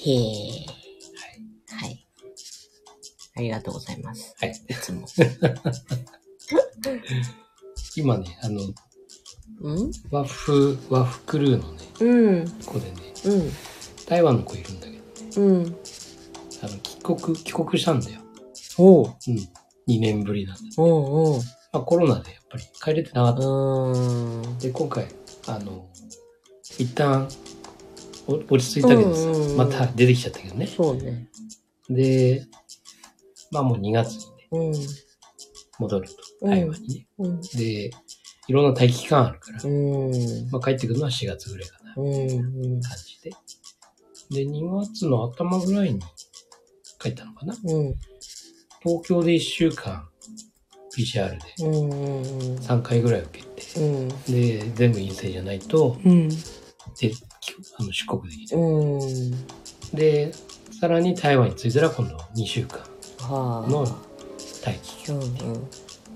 [0.04, 0.16] へえ。
[0.16, 1.86] はい。
[1.86, 2.06] はい。
[3.36, 4.34] ありがとうございます。
[4.38, 4.50] はい。
[4.68, 5.06] いつも。
[7.96, 8.60] 今ね、あの、
[9.60, 9.92] うん？
[10.10, 12.50] 和風、和風クルーのね、うん。
[12.64, 13.52] 子でね、うん。
[14.06, 14.92] 台湾の子いるんだけ
[15.36, 15.76] ど、うん。
[16.62, 18.20] あの、帰国、帰国したんだよ。
[18.78, 19.14] おう。
[19.26, 19.48] うん。
[19.88, 20.62] 2年ぶりなんで。
[20.77, 21.42] おうおう。
[21.72, 24.59] まあコロナでやっぱり帰れてなかったうーん。
[24.59, 25.07] で、今回、
[25.46, 25.88] あの、
[26.79, 27.29] 一旦、
[28.27, 30.66] お落ち着いたけどさ、うんうんうんまた出てきちゃったけどね。
[30.66, 31.29] そうね。
[31.88, 32.46] で、
[33.51, 34.72] まあもう2月にね、うん。
[35.79, 37.07] 戻ると、うん台湾にね。
[37.18, 37.40] うん。
[37.40, 37.90] で、
[38.48, 40.51] いろんな待機期間あるから、うん。
[40.51, 42.07] まあ帰ってくるのは4月ぐらいかな、うん。
[42.07, 42.81] うん。
[42.81, 43.31] 感じで。
[44.31, 46.01] で、2月の頭ぐらいに
[47.01, 47.57] 帰ったのかな。
[47.64, 47.94] うん。
[48.82, 50.08] 東京で1週間、
[50.96, 51.90] PCR でうん。
[51.90, 52.56] うん。
[52.56, 54.08] 3回ぐらい受けて、うん。
[54.08, 56.28] で、全部陰性じゃないと、うん。
[56.28, 56.34] で、
[57.40, 58.62] きあの出国できない。
[58.62, 59.46] うん。
[59.94, 60.32] で、
[60.80, 62.80] さらに台湾に着いたら今度2週間
[63.20, 63.70] はあ。
[63.70, 63.80] の
[64.64, 65.24] 待機期う間。
[65.52, 65.70] ん。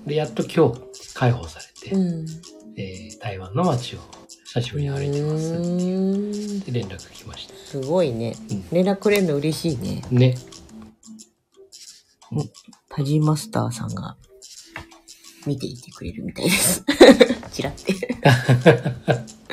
[0.05, 2.25] で、やっと今日解放されて、うん。
[2.75, 3.99] えー台湾の街を
[4.45, 5.53] 久しぶりに歩いてます。
[5.53, 7.53] うんで、連絡来ました。
[7.55, 8.35] すごいね。
[8.51, 10.01] うん連絡くれるの嬉しいね。
[10.11, 10.35] ね。
[12.89, 14.17] タジマスターさんが
[15.45, 16.83] 見ていてくれるみたいです。
[17.51, 17.93] チラって。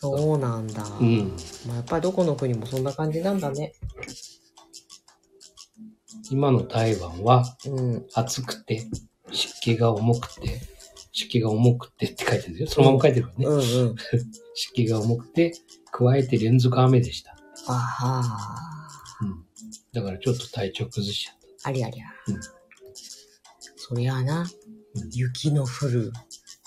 [0.00, 0.82] そうなんだ。
[0.82, 1.36] うん。
[1.66, 3.74] まあ、やっぱりどこの国もそんな感じなんだね。
[6.30, 8.06] 今の台湾はうん。
[8.14, 8.88] 暑くて、
[9.30, 10.60] 湿気が重くて、
[11.12, 12.66] 湿気が重くてって書いてるよ。
[12.66, 13.46] そのまま書いてるからね。
[13.46, 13.60] うんう
[13.92, 13.96] ん。
[14.54, 15.52] 湿気が重くて、
[15.92, 17.36] 加えて連続雨でした。
[17.66, 18.64] あはー。
[18.64, 18.69] うん。
[19.92, 22.04] だからちょっと体調崩しちゃっありゃりゃ。
[22.28, 22.40] うん
[23.76, 24.44] そりゃあな、う
[25.04, 26.12] ん雪の降る、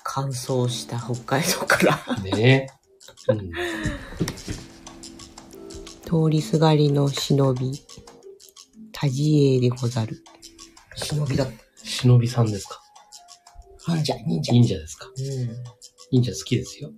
[0.03, 1.97] 乾燥した北海道から。
[1.97, 2.15] た。
[2.21, 2.67] ね
[3.29, 3.51] うん。
[6.05, 7.71] 通りすがりの忍び、
[8.91, 10.21] 多自衛でござる。
[10.95, 11.47] 忍びだ。
[11.83, 12.81] 忍びさんですか？
[13.87, 14.51] 忍者、忍者。
[14.53, 15.07] 忍者ですか？
[15.07, 15.63] うん。
[16.11, 16.89] 忍者好きですよ。
[16.89, 16.95] 好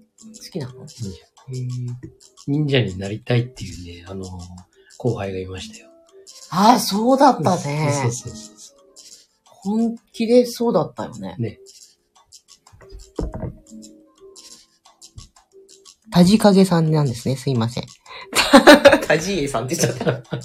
[0.51, 0.85] きなの？
[0.87, 1.19] 忍者。
[2.47, 4.25] 忍者になりたいっていうね、あの、
[4.97, 5.89] 後輩がいましたよ。
[6.51, 7.91] ああ、そうだったね。
[8.03, 8.75] そうそうそうそ
[9.45, 11.41] 本気でそうだったよねう。。
[11.41, 11.59] ね。
[16.11, 17.35] タジカゲさんなんですね。
[17.35, 17.85] すいません。
[19.07, 20.39] タジエさんって言っちゃった。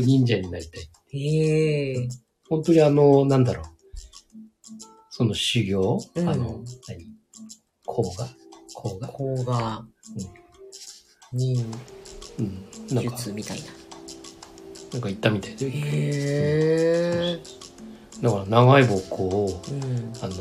[0.00, 0.90] 忍者になりたい。
[1.18, 2.08] へえ。
[2.48, 3.64] 本当にあの、なんだろう。
[5.08, 7.06] その修行、うんあの、何？
[7.86, 8.28] 甲が
[8.74, 9.84] 甲がこうが、
[11.32, 11.64] 忍
[12.38, 12.66] うん。
[12.88, 13.83] 術みたいな。
[14.92, 15.66] なんか言ったみたいで。
[15.66, 17.38] へえ。
[18.22, 20.12] だから長い棒こう、うん。
[20.22, 20.34] あの、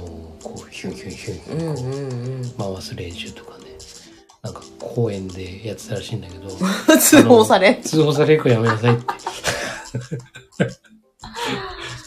[0.44, 3.66] こう、ヒュンヒュンヒュン回す練習とかね。
[4.44, 6.50] なんか公園でやってたらしいんだけど、
[7.00, 7.76] 通報され。
[7.84, 9.04] 通報されるからやめなさいって。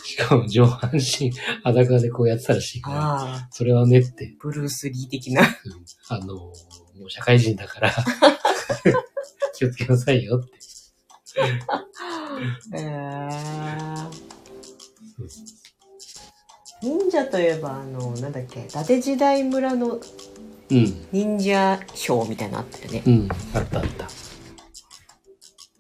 [0.05, 1.31] しかも上半身
[1.63, 5.43] 裸でこうやってたらしいから、それはねって、ブルース・リー的な。
[5.43, 5.49] うん
[6.09, 6.53] あの、も
[7.07, 7.93] う社会人だから、
[9.55, 10.56] 気をつけなさいよって。
[17.17, 20.01] 者といえば、あの、なんだっけ、伊達時代村の
[20.69, 23.03] うん、忍者ショーみたいなのあったよね。
[23.07, 24.09] うん、あったあった。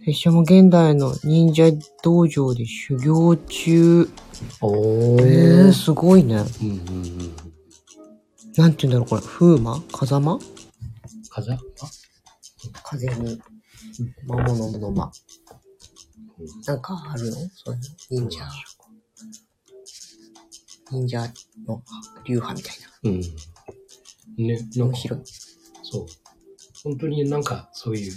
[0.04, 1.72] 拙者も現代の忍者
[2.04, 4.08] 道場で修行中。
[4.60, 6.36] おえー、すごいね。
[6.36, 7.36] うんうんうん。
[8.56, 9.22] なんて言うんだろう、これ。
[9.22, 10.38] 風魔風間？
[11.30, 11.58] 風あ
[12.84, 13.42] 風に
[14.24, 15.10] 魔物の魔。
[16.64, 17.32] なんかあるの？
[17.32, 18.28] そういうの？
[18.28, 18.44] 忍者。
[20.90, 21.20] 忍者
[21.66, 21.82] の
[22.24, 23.20] 流派みたいうん。
[24.46, 24.84] ね、な。
[24.84, 25.20] なんか、面白い。
[25.82, 26.06] そう。
[26.84, 28.12] 本当になんかそういう、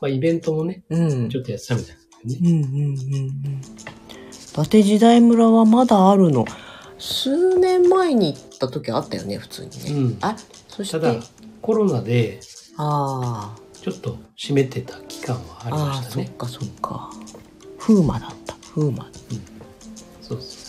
[0.00, 1.28] まあイベントもね、うん。
[1.28, 3.60] ちょっとやってたみたいなんだうんうんうんうん。
[3.60, 6.44] 伊達時代村はまだあるの。
[6.98, 9.90] 数年前に行った時あったよね、普通にね。
[9.90, 10.18] うん。
[10.22, 10.36] あ、
[10.68, 11.14] そして、ただ、
[11.60, 12.40] コロナで
[12.76, 16.26] あちょっと閉めてた期間はああ、りまああ、したね。
[16.26, 17.10] そっかそっか。
[17.78, 18.54] 風魔だった。
[18.74, 19.06] 風魔。
[20.22, 20.63] そうそうそう。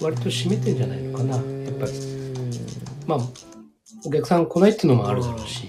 [0.00, 1.92] 割と閉めてんじゃないのかな、やっぱり。
[1.92, 1.98] り。
[3.06, 3.18] まあ、
[4.04, 5.68] お客さん来ないっていうのもあるだろうし。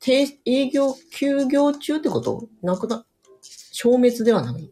[0.00, 2.48] 低営業、休業中ってこと？
[2.62, 3.04] なくな、
[3.72, 4.70] 消滅ではない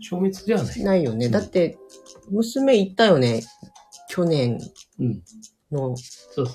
[0.00, 0.82] 消滅ではない。
[0.82, 1.26] ないよね。
[1.26, 1.78] うんだって、
[2.30, 3.42] 娘行ったよね？
[4.08, 4.58] 去年
[4.98, 5.22] うん。
[5.70, 5.96] の。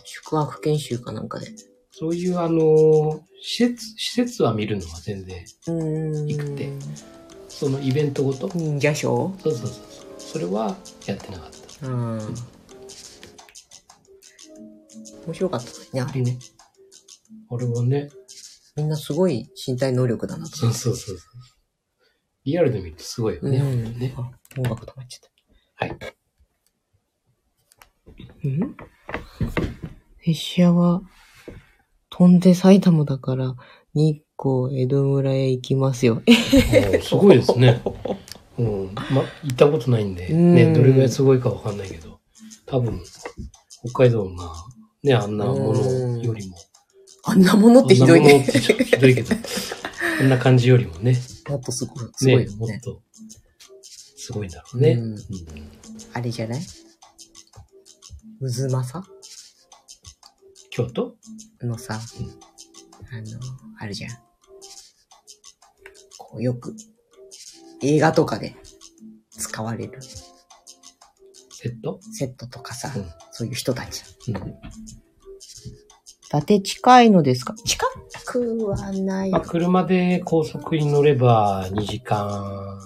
[0.04, 1.48] 宿泊研修かなんかで。
[1.92, 6.28] そういうあの、施設、施設は見るのは全然、うーん。
[6.28, 6.72] 行くって
[7.50, 8.50] そのイベントごと？
[8.50, 9.72] そう忍者ショーそうそうそう。
[10.28, 11.88] それはやってなかった。
[11.88, 12.20] うん。
[15.26, 16.38] 面白かったね、あれね。
[17.50, 18.10] あれはね、
[18.76, 21.32] みんなすごい身体能力だなとそうそうそうそう。
[22.44, 24.14] リアルで見るとすごいよね、うん本当にね。
[24.18, 25.30] あ音楽止まっちゃっ
[25.80, 25.86] た。
[25.86, 25.92] は
[28.44, 28.48] い。
[28.50, 28.76] ん
[30.26, 31.04] 拙者は、
[32.10, 33.56] 飛んで埼玉だから、
[33.94, 36.22] 日光、江戸村へ行きますよ。
[37.02, 37.82] すごいですね。
[38.58, 38.96] うん。
[38.96, 40.56] ま、行ったことないんで、うん。
[40.56, 42.20] ね、どれぐらいすごいかわかんないけど、
[42.66, 43.02] 多分、
[43.86, 44.54] 北海道が、
[45.04, 46.58] ね、あんなものよりも、
[47.24, 48.44] あんなものってひどいね。
[48.44, 49.36] ひどいけど、
[50.20, 51.16] こんな感じよりもね、
[51.48, 52.56] もっとすごい、すごいねよ、ね。
[52.58, 53.02] もっと、
[53.84, 54.92] すごいんだろうね。
[54.94, 55.14] うん。
[55.14, 55.20] うん。
[56.14, 56.62] あれじゃない？
[58.40, 59.04] 渦政？
[60.72, 61.16] 京都？
[61.62, 62.00] のさ、
[63.12, 63.40] あの、
[63.80, 64.12] あるじゃん。
[66.18, 66.76] こう、よく、
[67.82, 68.56] 映画とかで
[69.30, 72.00] 使われるセット？
[72.14, 74.04] セットとかさ、うんそういう人たち。
[74.30, 74.36] うん。
[74.36, 74.40] 伊
[76.30, 77.54] 達近いのですか？
[77.66, 77.86] 近
[78.26, 79.42] くはないまあ、。
[79.42, 82.80] 車で高速に乗れば2時間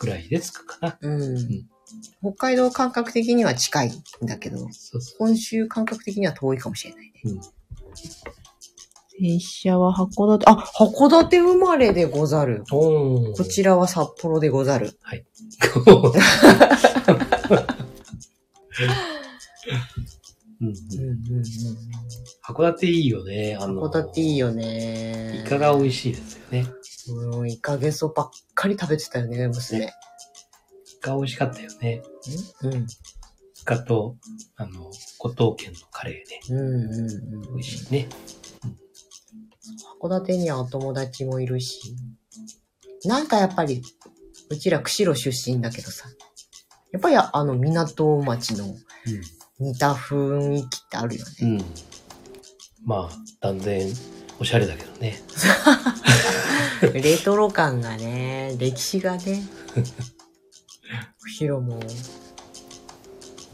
[0.00, 0.98] ぐらいで着くかな。
[1.00, 1.66] うん。
[2.20, 7.12] 北海道感覚的には近いんだけど、そうそ本州感覚的には遠いかもしれないね。
[7.24, 7.28] う。
[7.30, 7.40] うん。
[9.20, 12.64] 拙者は函館、あ、函館生まれでござる。
[12.72, 14.98] おーこちらは札幌でござる。
[20.60, 21.44] うんうんうんうん。
[22.44, 23.56] 函館いいよね。
[23.60, 25.42] あの、函館いいよね。
[25.44, 26.66] イカが美味しいですよね。
[27.32, 29.84] もうイカゲソばっかり食べてたよね、娘。
[29.84, 29.88] イ
[31.00, 32.02] カ美味しかったよね。
[32.62, 32.74] うん。
[32.74, 34.16] イカと、
[34.56, 36.40] あの、五島県のカレーね。
[36.50, 37.42] うんうんうん。
[37.54, 38.08] 美味しいね。
[40.00, 41.96] 函館にはお友達もいるし。
[43.04, 43.82] なんかやっぱり、
[44.48, 46.08] うちら釧路出身だけどさ。
[46.92, 48.76] やっぱりあの港町の
[49.58, 51.32] 似た雰囲気ってあるよね。
[51.42, 51.50] うん。
[51.52, 51.64] うん。
[52.84, 53.92] まあ、断然、
[54.38, 55.20] おしゃれだけどね。
[56.92, 59.42] レトロ感がね、歴史がね。
[61.22, 61.80] 釧路も、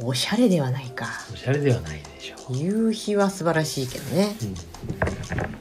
[0.02, 1.06] おしゃれではないか。
[1.32, 4.36] おしゃれではないでしょ夕日は素晴らしいけどね。
[4.42, 4.44] う。
[4.44, 5.59] うん。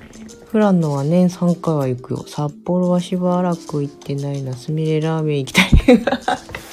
[0.52, 2.26] 富良野は年3回は行くよ。
[2.28, 4.54] 札幌はしばらく行ってないな。
[4.54, 5.70] すみれラーメン行きたい。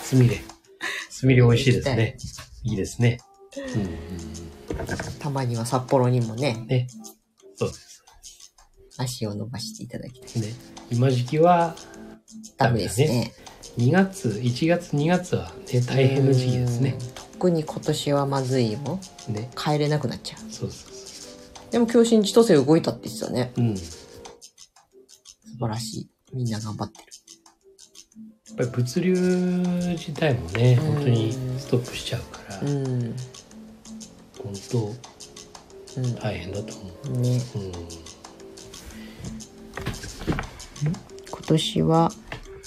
[0.02, 0.40] すみれ。
[1.10, 2.16] すみれ美味しいですね。
[2.64, 3.18] いいですね。
[5.18, 6.86] たまには札幌にもねうん。、ね。
[7.54, 8.02] そうです。
[8.96, 10.42] 足を伸ばしていただきたい。
[10.42, 10.48] ね。
[10.90, 11.76] 今時期は、
[12.56, 13.34] ダメですね。
[13.76, 16.96] 2月、1月、2月はね、大変な時期ですね。
[16.98, 17.08] うん。
[17.14, 18.78] 特に今年はまずいよ。
[19.28, 19.50] ね。
[19.54, 20.50] 帰れなくなっちゃう。
[20.50, 20.85] そうそうそ
[21.70, 23.52] でも今日新千歳動いたって言ってたね。
[23.56, 23.60] う。
[23.60, 23.70] うん。
[23.70, 26.10] や素晴らしい。
[26.32, 27.06] みんな頑張ってる。
[28.56, 33.14] っぱり物流自体もね、うん本当にストップしちゃうから、うん。
[34.42, 34.78] 本当
[36.00, 37.22] う大変だと思ん。
[37.22, 37.40] ね。
[37.54, 37.58] う。
[37.58, 37.72] うん。
[41.30, 42.10] 今年は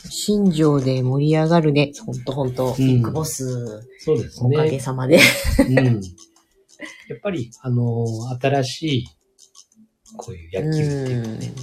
[0.09, 1.91] 新庄で盛り上がるね。
[2.05, 2.67] ほんとほんと。
[2.67, 4.79] うんビッグボス、そうですおかげね。
[4.79, 5.19] さまで。
[5.67, 6.01] うん。
[7.09, 9.07] やっぱり、あのー新しい、
[10.15, 11.53] こういう野球っていうかね、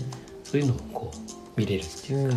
[0.42, 2.36] そういうのをこう、見れるっていうか。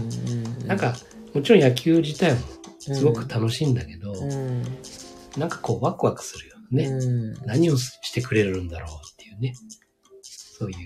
[0.68, 0.96] なんか、
[1.34, 2.40] もちろん野球自体も
[2.80, 4.64] すごく楽しいんだけど、うん
[5.38, 9.54] なんかこうワクワクするよね、うん何をしてくれるんだろうっていうね、
[10.24, 10.78] そういう。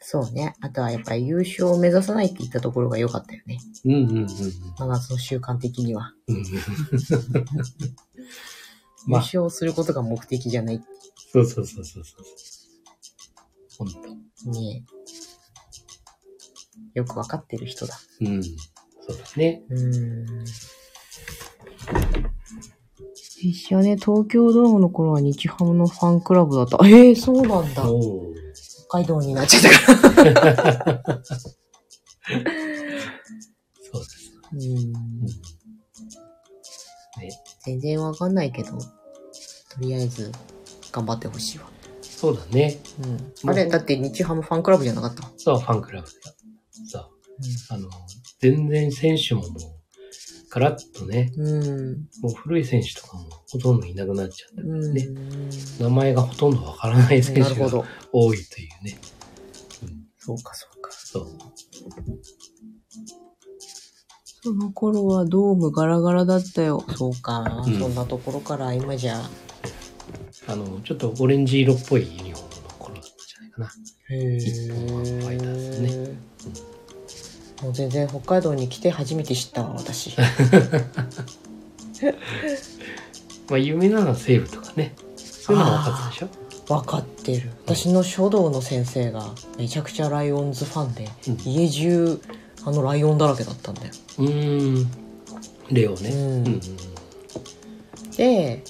[0.00, 0.54] そうね。
[0.60, 3.58] あとはやっぱり優勝を目指さないって言ったところが良かったよね。
[3.84, 6.12] うんうんうん真夏の習慣的には。
[6.28, 6.36] 優
[9.06, 10.82] まあ勝することが目的じゃない。
[11.34, 12.04] そうそうそうそう。
[12.04, 13.88] そう。
[13.88, 13.88] 本
[14.44, 14.50] 当。
[14.50, 14.84] ね
[16.94, 17.98] よくわかってる人だ。
[18.20, 18.42] うん。
[18.44, 18.54] そう
[19.08, 19.64] だね。
[19.68, 20.44] うん。
[23.40, 26.78] 一緒ね、東京ドームの頃は日ハムのファンクラブだった。
[26.86, 27.82] ええー、そうなんだ。
[28.86, 29.34] 北海道に。
[29.34, 31.02] なっちゃったから。
[33.82, 34.38] そうです。
[34.52, 34.92] うん。
[37.20, 37.30] ね。
[37.64, 40.30] 全然わかんないけど、とりあえず
[40.94, 41.64] 頑張ってほしいわ。
[42.02, 42.78] そうだね。
[43.44, 43.50] うん。
[43.50, 45.28] あれ、だって日ハムファンクラブじゃなかった？
[45.36, 46.36] そう、ファンクラブだよ。
[46.86, 47.10] そう。
[47.70, 47.88] あの、
[48.38, 49.50] 全然選手ももう、
[50.50, 52.06] ガラッとね、うん。
[52.22, 54.94] もう古い選手とかもほとんどいなくなっちゃったからうん。
[54.94, 55.08] ね。
[55.80, 57.84] 名前がほとんどわからない選手がなるほど。
[58.12, 58.98] 多いというね。
[59.82, 60.92] うん、そうか、そうか。
[60.92, 61.26] そう。
[64.44, 66.84] その頃はドームガラガラだったよ。
[66.96, 67.64] そうか。
[67.66, 69.20] うんそんなところから今じゃ。
[70.46, 73.70] あの、ちょっとオレンジ色っぽいユニフォームの頃だったんじゃないかな。
[74.10, 75.88] へ一本はファイターズね
[77.62, 80.14] もう全然北海道に来て初めて知ったわ、私。
[83.48, 84.94] まあ、有名なのは西武とかね。
[85.16, 86.28] そういうのが分かったでしょ？
[86.66, 87.50] 分かってる。
[87.66, 92.20] 私の書道の先生がめちゃくちゃライオンズファンで、うん家中
[92.64, 93.90] あのライオンだらけだったんだよ。
[94.18, 94.90] うーん。
[95.70, 96.10] レオね。
[96.10, 96.60] うんうんうん
[98.16, 98.62] で、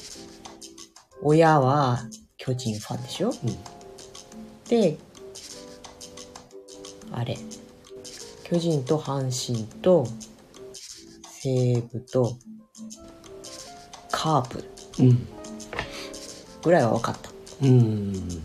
[1.24, 2.00] 親は
[2.36, 3.30] 巨人ファンでしょ？
[3.30, 3.34] うん
[4.68, 4.96] で、
[7.12, 7.36] あれ、
[8.44, 10.06] 巨人と阪神と
[11.30, 12.36] 西武と
[14.10, 14.64] カープ
[15.00, 15.26] うん。
[16.62, 17.30] ぐらいは分かった。
[17.62, 18.42] うん。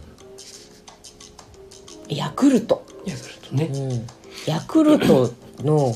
[2.09, 2.85] ヤクルト。
[3.05, 3.65] ヤクルトね。
[3.65, 4.07] うん。
[4.45, 5.95] ヤクルトの、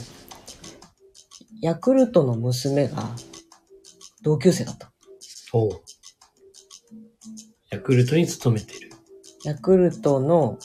[1.62, 3.10] ヤクルトの娘が
[4.22, 4.92] 同級生だった。
[5.52, 5.83] おう
[7.74, 8.92] ヤクルトに勤めてる。
[9.44, 10.60] ヤクルトの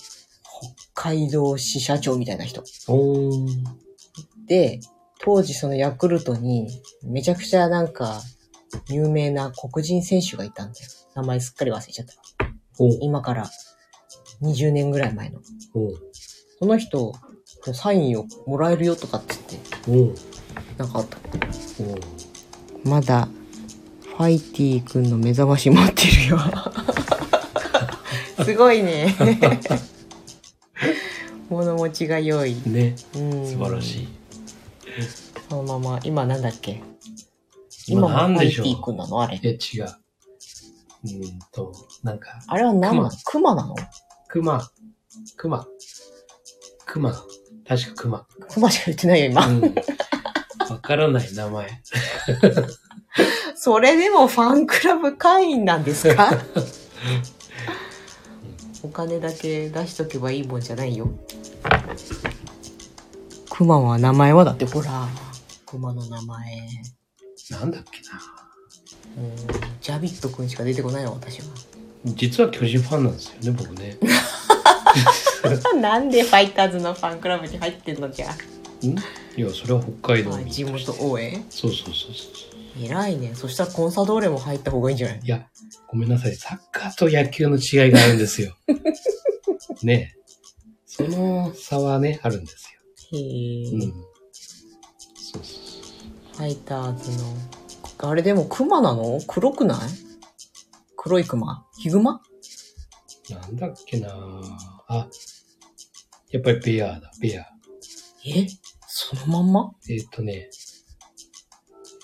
[0.94, 2.62] 北海道支社長みたいな人。
[2.86, 3.46] おー
[4.46, 4.80] で、
[5.20, 6.68] 当時そのヤクルトに
[7.02, 8.20] めちゃくちゃなんか
[8.88, 10.86] 有名な黒人選手がいたんだよ。
[11.14, 12.14] 名前すっかり忘れちゃった。
[13.00, 13.50] 今から
[14.42, 15.40] 20年ぐらい前の。
[16.59, 17.14] その人
[17.66, 19.34] のサインをもらえるよとかって
[19.86, 20.20] 言って、
[20.76, 21.16] なんかあった。
[22.84, 23.28] まだ、
[24.16, 26.38] ファイティくんの目覚まし持ってるよ。
[28.45, 29.14] すごいね。
[31.49, 32.55] 物持ちが良い。
[32.66, 32.95] ね。
[33.14, 34.09] うん素晴らしい。
[35.49, 36.82] そのまま、今なんだっけ？
[37.86, 38.66] 今今もなんでしょう？
[39.20, 39.41] あれ。
[39.43, 39.84] え、違う。
[39.84, 41.72] うーんと、
[42.03, 43.11] なんか、あれは何なの？
[43.11, 43.74] ククマなの？
[44.28, 44.68] クマ、
[45.36, 45.66] クマ、
[46.84, 47.12] クマ、
[47.66, 48.26] 確かクマ。
[48.51, 49.47] クマしか言ってないよ、今。
[49.47, 49.62] うん。
[50.70, 51.82] わからない名前。
[53.57, 56.28] それでもファンクラブ会員なんですか？
[58.83, 61.09] お金だけ出しとけばいいもんじゃないよ。
[63.51, 65.09] クマは名前はだってほら、
[65.66, 66.68] クマの名前。
[67.51, 68.20] なんだっけな。
[69.16, 69.37] うん
[69.81, 71.47] ジャビットくんしか出てこないよ、私は。
[72.05, 73.97] 実は巨人ファンなんですよね、僕ね。
[75.81, 78.35] なんでファイターズのファンクラブに入ってんのじゃん？
[78.91, 78.95] い
[79.41, 80.41] や、それは北海道あ。
[80.41, 80.51] に。
[80.53, 81.45] 地元応援？
[81.51, 82.47] そうそうそうそう。
[82.81, 83.35] 偉いね。
[83.35, 85.20] そしたらコンサドーレも入った方がいいんじゃない？
[85.22, 85.47] いや、
[85.89, 86.35] ごめんなさい。
[86.37, 88.57] サッカーと野球の違いがあるんですよ。
[89.83, 90.18] ねえ
[90.87, 92.68] その差はね、あるんです
[93.12, 93.22] へよ。
[93.22, 93.93] え、うん。
[93.93, 93.97] フ
[95.14, 95.59] そうそ
[96.43, 97.35] うァイターズの。
[98.11, 99.20] あれでもクマなの？
[99.26, 99.79] 黒くない？
[100.97, 102.20] 黒いクマヒグマ？
[103.31, 104.09] なんだっけな
[104.89, 105.09] あ、
[106.31, 107.47] やっぱりベアだ、ベア。
[108.26, 108.47] え？
[108.87, 109.70] そのまんま？
[109.89, 110.49] えーっ、とね、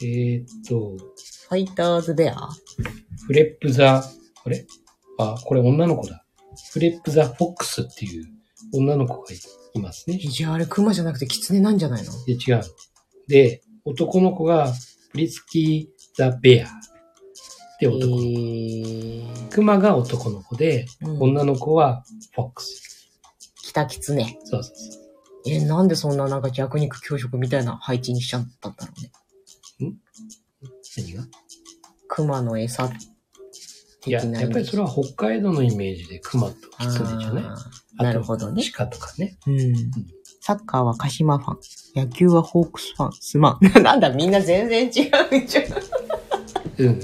[0.02, 0.96] えーっ、と、
[1.48, 2.48] ファイターズベア？
[3.26, 4.02] フレップザ、
[4.44, 4.66] あれ？
[5.18, 6.24] あ、これ女の子だ。
[6.72, 8.26] フレップザ・フォックスっていう
[8.72, 9.36] 女の子がい
[9.74, 10.18] いますね。
[10.22, 12.12] えじゃああれクマじゃなくてキツネなんじゃないの？
[12.24, 12.62] で、違う。
[13.28, 14.72] で、男の子が
[15.12, 16.66] プリツキー・ザ・ベア。
[17.80, 18.22] で、え男の子。
[18.22, 23.10] ー、クマが男の子で、うん、女の子はフォックス。
[23.62, 24.38] 北キツネ。
[24.44, 25.04] そうそうそう。
[25.46, 29.10] え、なんでそんななんか弱肉強食みたいな配置にしちゃったんだろうね。
[30.96, 31.24] 何が？
[32.08, 32.90] 熊の餌
[34.06, 37.44] いや、的なやっぱりそれは北海道のイメージで熊とキツネじゃない
[37.96, 38.62] なるほどね。
[38.74, 39.38] 鹿とかね。
[39.46, 39.74] うん。
[40.40, 41.58] サッカーは鹿島ファン。
[41.96, 43.12] 野球はホークスファン。
[43.20, 43.60] すまん。
[43.82, 45.64] なんだ、みんな全然違うじゃん。
[46.78, 47.00] うんうんうんうん。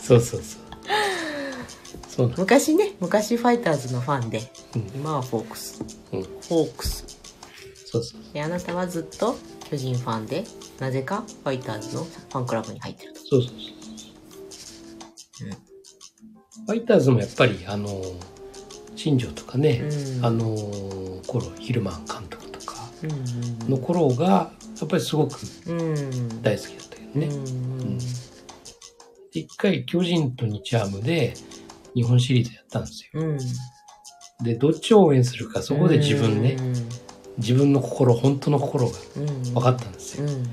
[0.00, 0.66] そうそうそう。
[2.08, 4.40] そう昔ね、昔ファイターズのファンで、
[4.74, 5.82] うん今はフォークス。
[6.12, 7.04] うんホークス。
[7.84, 8.20] そうそう。
[8.32, 9.36] で、あなたはずっと
[9.68, 10.44] 巨人ファンで、
[10.78, 13.18] なぜかファイターズのファンクラブに入ってると。
[13.18, 15.48] そうそうそう。
[15.48, 15.66] うん
[16.66, 18.02] ファイターズもやっぱり、あの、
[18.96, 19.84] 新庄とかね、
[20.18, 20.56] うんあの、
[21.26, 24.24] 頃、ヒルマン監督とかうんの頃が、
[24.80, 25.36] やっぱりすごく
[25.66, 25.80] うん。
[25.80, 26.42] うん。
[26.42, 27.26] 大好きだったけどね。
[27.26, 27.98] うん。
[29.32, 31.34] 一回、巨人と日ハムで
[31.94, 33.20] 日本シリーズやったんですよ。
[33.22, 33.38] うん。
[34.44, 36.56] で、どっちを応援するか、そこで自分ね、
[37.38, 39.42] 自分の心、本当の心がうん。
[39.54, 40.26] 分かったんですよ。
[40.26, 40.44] うん。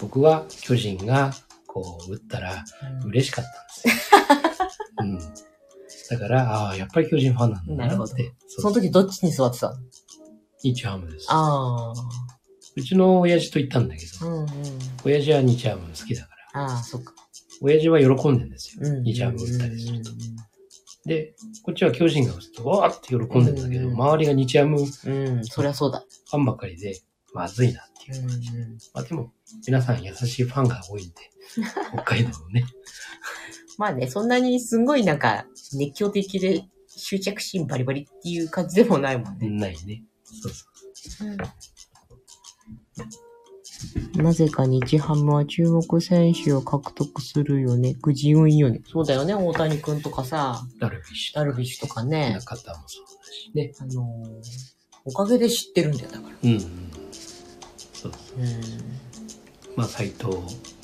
[0.00, 1.32] 僕は巨人が
[1.66, 2.64] こう打ったら
[3.04, 4.20] 嬉しかったんですよ。
[5.02, 5.18] うん。
[6.10, 8.32] だから、ああ、やっぱり巨人ファンなんだなるほどなって。
[8.48, 9.76] その時どっちに座ってたの？
[10.62, 11.26] 日ハムです。
[11.28, 11.92] あ
[12.76, 14.24] うちの親父と行ったんだけあ。
[14.24, 14.48] ど、うんうん。
[15.04, 17.14] 親父は日ハム好きだから、ああ、そっか。
[17.60, 18.80] 親父は喜んでんですよ。
[18.84, 19.02] うん。
[19.02, 20.10] 日ハム打ったりすると。
[21.04, 26.04] で、こっちは巨人が打つと、わーって喜んでんだけど、うん周りが日ハムフうん、そりゃそうだ。
[26.36, 27.00] ァンばっかりで、
[27.34, 28.26] まずいなっていう。
[28.94, 29.32] まあでも、
[29.66, 31.14] 皆さん優しいファンが多いんで、
[31.92, 32.64] 北海道のね。
[33.76, 39.48] まあね、そんなにすごいなんか熱狂的で執着心バリバリっていう感じでもないもんね。
[39.48, 40.04] ないね。
[40.24, 40.64] そうそ
[44.16, 44.22] う。
[44.22, 47.94] なぜか日ハムは注目選手を獲得するよね。
[47.94, 48.80] くじ運いいよね。
[48.90, 52.32] そうだよね、大谷くんとかさ、ダルビッシュダルビッシュとかね。
[52.34, 53.72] 中田もそうだしね。
[53.78, 56.36] あのーおかげで知ってるんだよ、だから。
[56.42, 56.60] うんうん。
[57.92, 58.60] そううん。
[59.76, 60.38] まあ、斎藤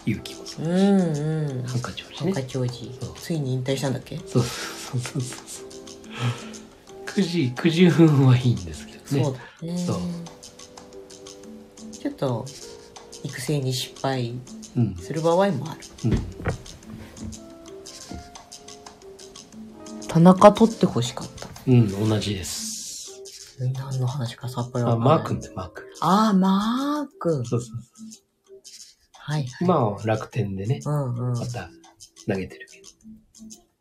[0.07, 1.67] 佑樹もそうし、んうん。
[1.67, 2.47] ハンカチ王子ハンカね。
[2.47, 2.91] チ王子。
[3.21, 4.17] ついに引退したんだっけ？
[4.19, 5.67] そうそうそうそうそう。
[7.07, 9.25] くじ、くじ運はいいんですけどね。
[9.25, 9.41] そうだ
[9.73, 9.79] ね。
[9.79, 9.99] そう
[11.93, 12.45] ちょっと、
[13.23, 14.35] 育成に失敗
[14.77, 14.97] うん。
[14.97, 15.81] する場合もある。
[16.05, 16.19] うん。
[20.07, 21.49] 田中取って欲しかった。
[21.67, 22.64] うん、同じです。
[23.59, 25.19] 何の話かさっぱりあ、わかんない。
[25.19, 25.85] マー君ってマー君。
[26.01, 27.45] ああ、マー君。
[27.45, 27.81] そうそうそう。
[29.13, 29.69] はいはい。
[29.69, 31.47] まあ、楽天でね、うんうんま。
[31.47, 31.71] た
[32.27, 32.85] 投げてるけど。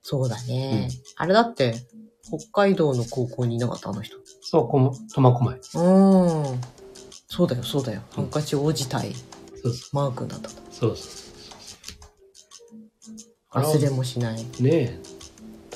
[0.01, 0.89] そうだね。
[1.17, 1.75] あれだって、
[2.23, 4.17] 北海道の高校にいなかったあの人。
[4.41, 5.77] そう、この、苫小牧。
[5.77, 6.61] うん。
[7.27, 8.01] そうだよ、そうだよ。
[8.11, 9.13] ハンカチ王子対
[9.63, 10.61] そうそマー君だったんだ。
[10.61, 10.73] う。
[10.73, 11.23] そうそう
[13.53, 14.37] 忘れもしない。
[14.37, 14.63] そう。
[14.63, 14.99] ねえ。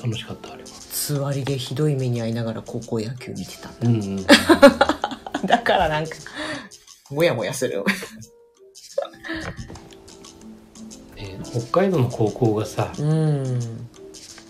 [0.02, 0.68] 楽しかった、あれは。
[1.14, 3.70] 座りでひどい目に遭いながら高校野球見てた。
[3.82, 4.26] うんうん。
[5.46, 6.16] だからなんか、
[7.10, 7.82] もやもやする。
[11.16, 11.38] ね
[11.70, 13.60] 北海道の高校がさ、うん。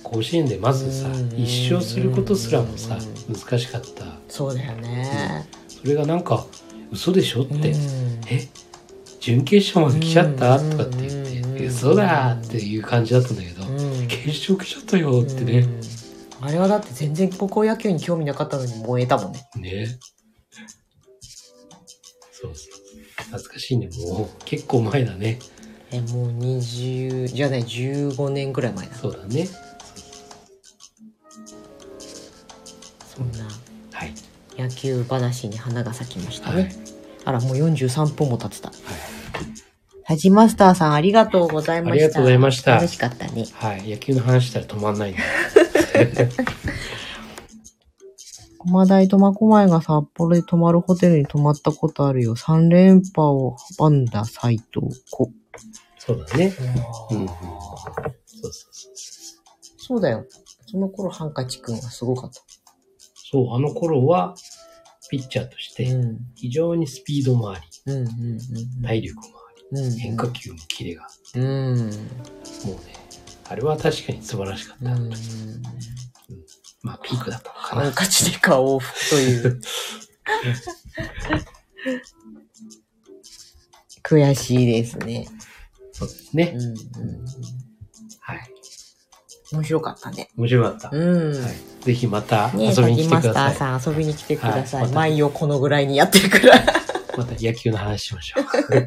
[0.02, 2.96] 甲子園でまずさうん、一勝することすらもさ
[3.28, 4.16] う、難しかった。
[4.28, 5.46] そうだよね。
[5.68, 6.46] それがなんか、
[6.90, 7.74] 嘘でしょっうんて、
[8.30, 8.48] え
[9.20, 10.58] 準決勝まで来ちゃった？
[10.58, 13.70] とかって言って、うん嘘だーっていう感じだったんだけど、う
[14.04, 15.66] ん決勝来ちゃったよってね。
[16.40, 19.40] うんあれはだって全然高校野球に興味なかったのに燃えたもんね。
[19.56, 19.98] ね。
[22.30, 22.78] そうそう。
[23.24, 23.88] 懐かしいね。
[24.10, 25.38] もう結構前だね。
[25.90, 28.94] え、もう20、じゃない、15年ぐらい前だ。
[28.94, 29.48] そうだね。
[33.16, 33.48] そんな
[33.92, 34.14] はい。
[34.56, 36.64] 野球話に花が咲きましたはい。
[36.64, 36.76] ね。
[37.24, 38.68] あら、もう43分も経ってた。
[38.68, 38.78] はい。
[40.04, 41.92] タジマスターさんありがとうございました。
[41.92, 43.46] ありがとうございました楽しかったね。
[43.52, 43.88] はい。
[43.88, 45.20] 野球の話したら止まんないんだ。
[48.58, 52.34] 駒大苫小牧が札幌で泊まるホテルに泊まったことあるよ。
[52.36, 55.30] 3連覇を阻んだ斎藤子。
[55.98, 56.56] そうだね。
[57.10, 57.28] うん。
[57.28, 57.36] そう
[58.42, 58.92] そうそう。
[59.78, 60.24] そうだよ。
[60.66, 62.40] その頃ハンカチくんはすごかった。
[63.30, 64.34] そう、あの頃は、
[65.10, 66.18] ピッチャーとして、うん。
[66.34, 68.02] 非常にスピードもあり、うんうんう
[68.80, 68.82] ん。
[68.82, 69.40] 体力もあ
[69.72, 71.76] うんうんり、変化球もキレがあうん。
[71.76, 71.82] る。
[71.82, 71.90] もうね、
[73.48, 74.92] あれは確かに素晴らしかった。
[74.92, 75.10] うん。
[76.82, 77.92] まあ、ピークだったのかハンな。
[77.92, 79.60] カチでか往復という。
[84.02, 85.26] 悔しいですね。
[85.92, 86.62] そうですねうん。
[86.62, 86.74] うん。
[88.20, 88.40] はい。
[89.52, 90.28] 面白かったね。
[90.36, 90.90] 面白かった。
[90.92, 91.32] うん。
[91.32, 91.84] はい。
[91.84, 93.32] ぜひまた遊びに来てください。
[93.34, 94.82] ターさん遊びに来てください。
[94.82, 96.64] はいまた毎夜このぐらいにやってるから。
[97.16, 98.44] また野球の話しましょう。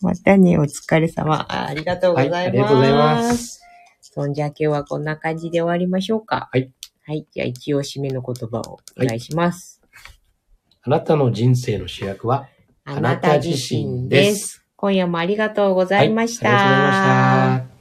[0.00, 1.46] またね、お疲れ様。
[1.48, 2.34] あありがとうございます。
[2.36, 3.60] はいありがとうございます。
[4.00, 6.48] そんじゃ今日はこんな感じで終わりましょうか。
[6.52, 6.70] はい。
[7.06, 7.26] はい。
[7.32, 9.82] じゃあ一応締めの言葉をお願いします。
[10.82, 12.48] あなたの人生の主役は、
[12.84, 14.64] あなた自身です。
[14.76, 16.48] 今夜もありがとうございました。
[16.48, 17.73] はいありがとうございました。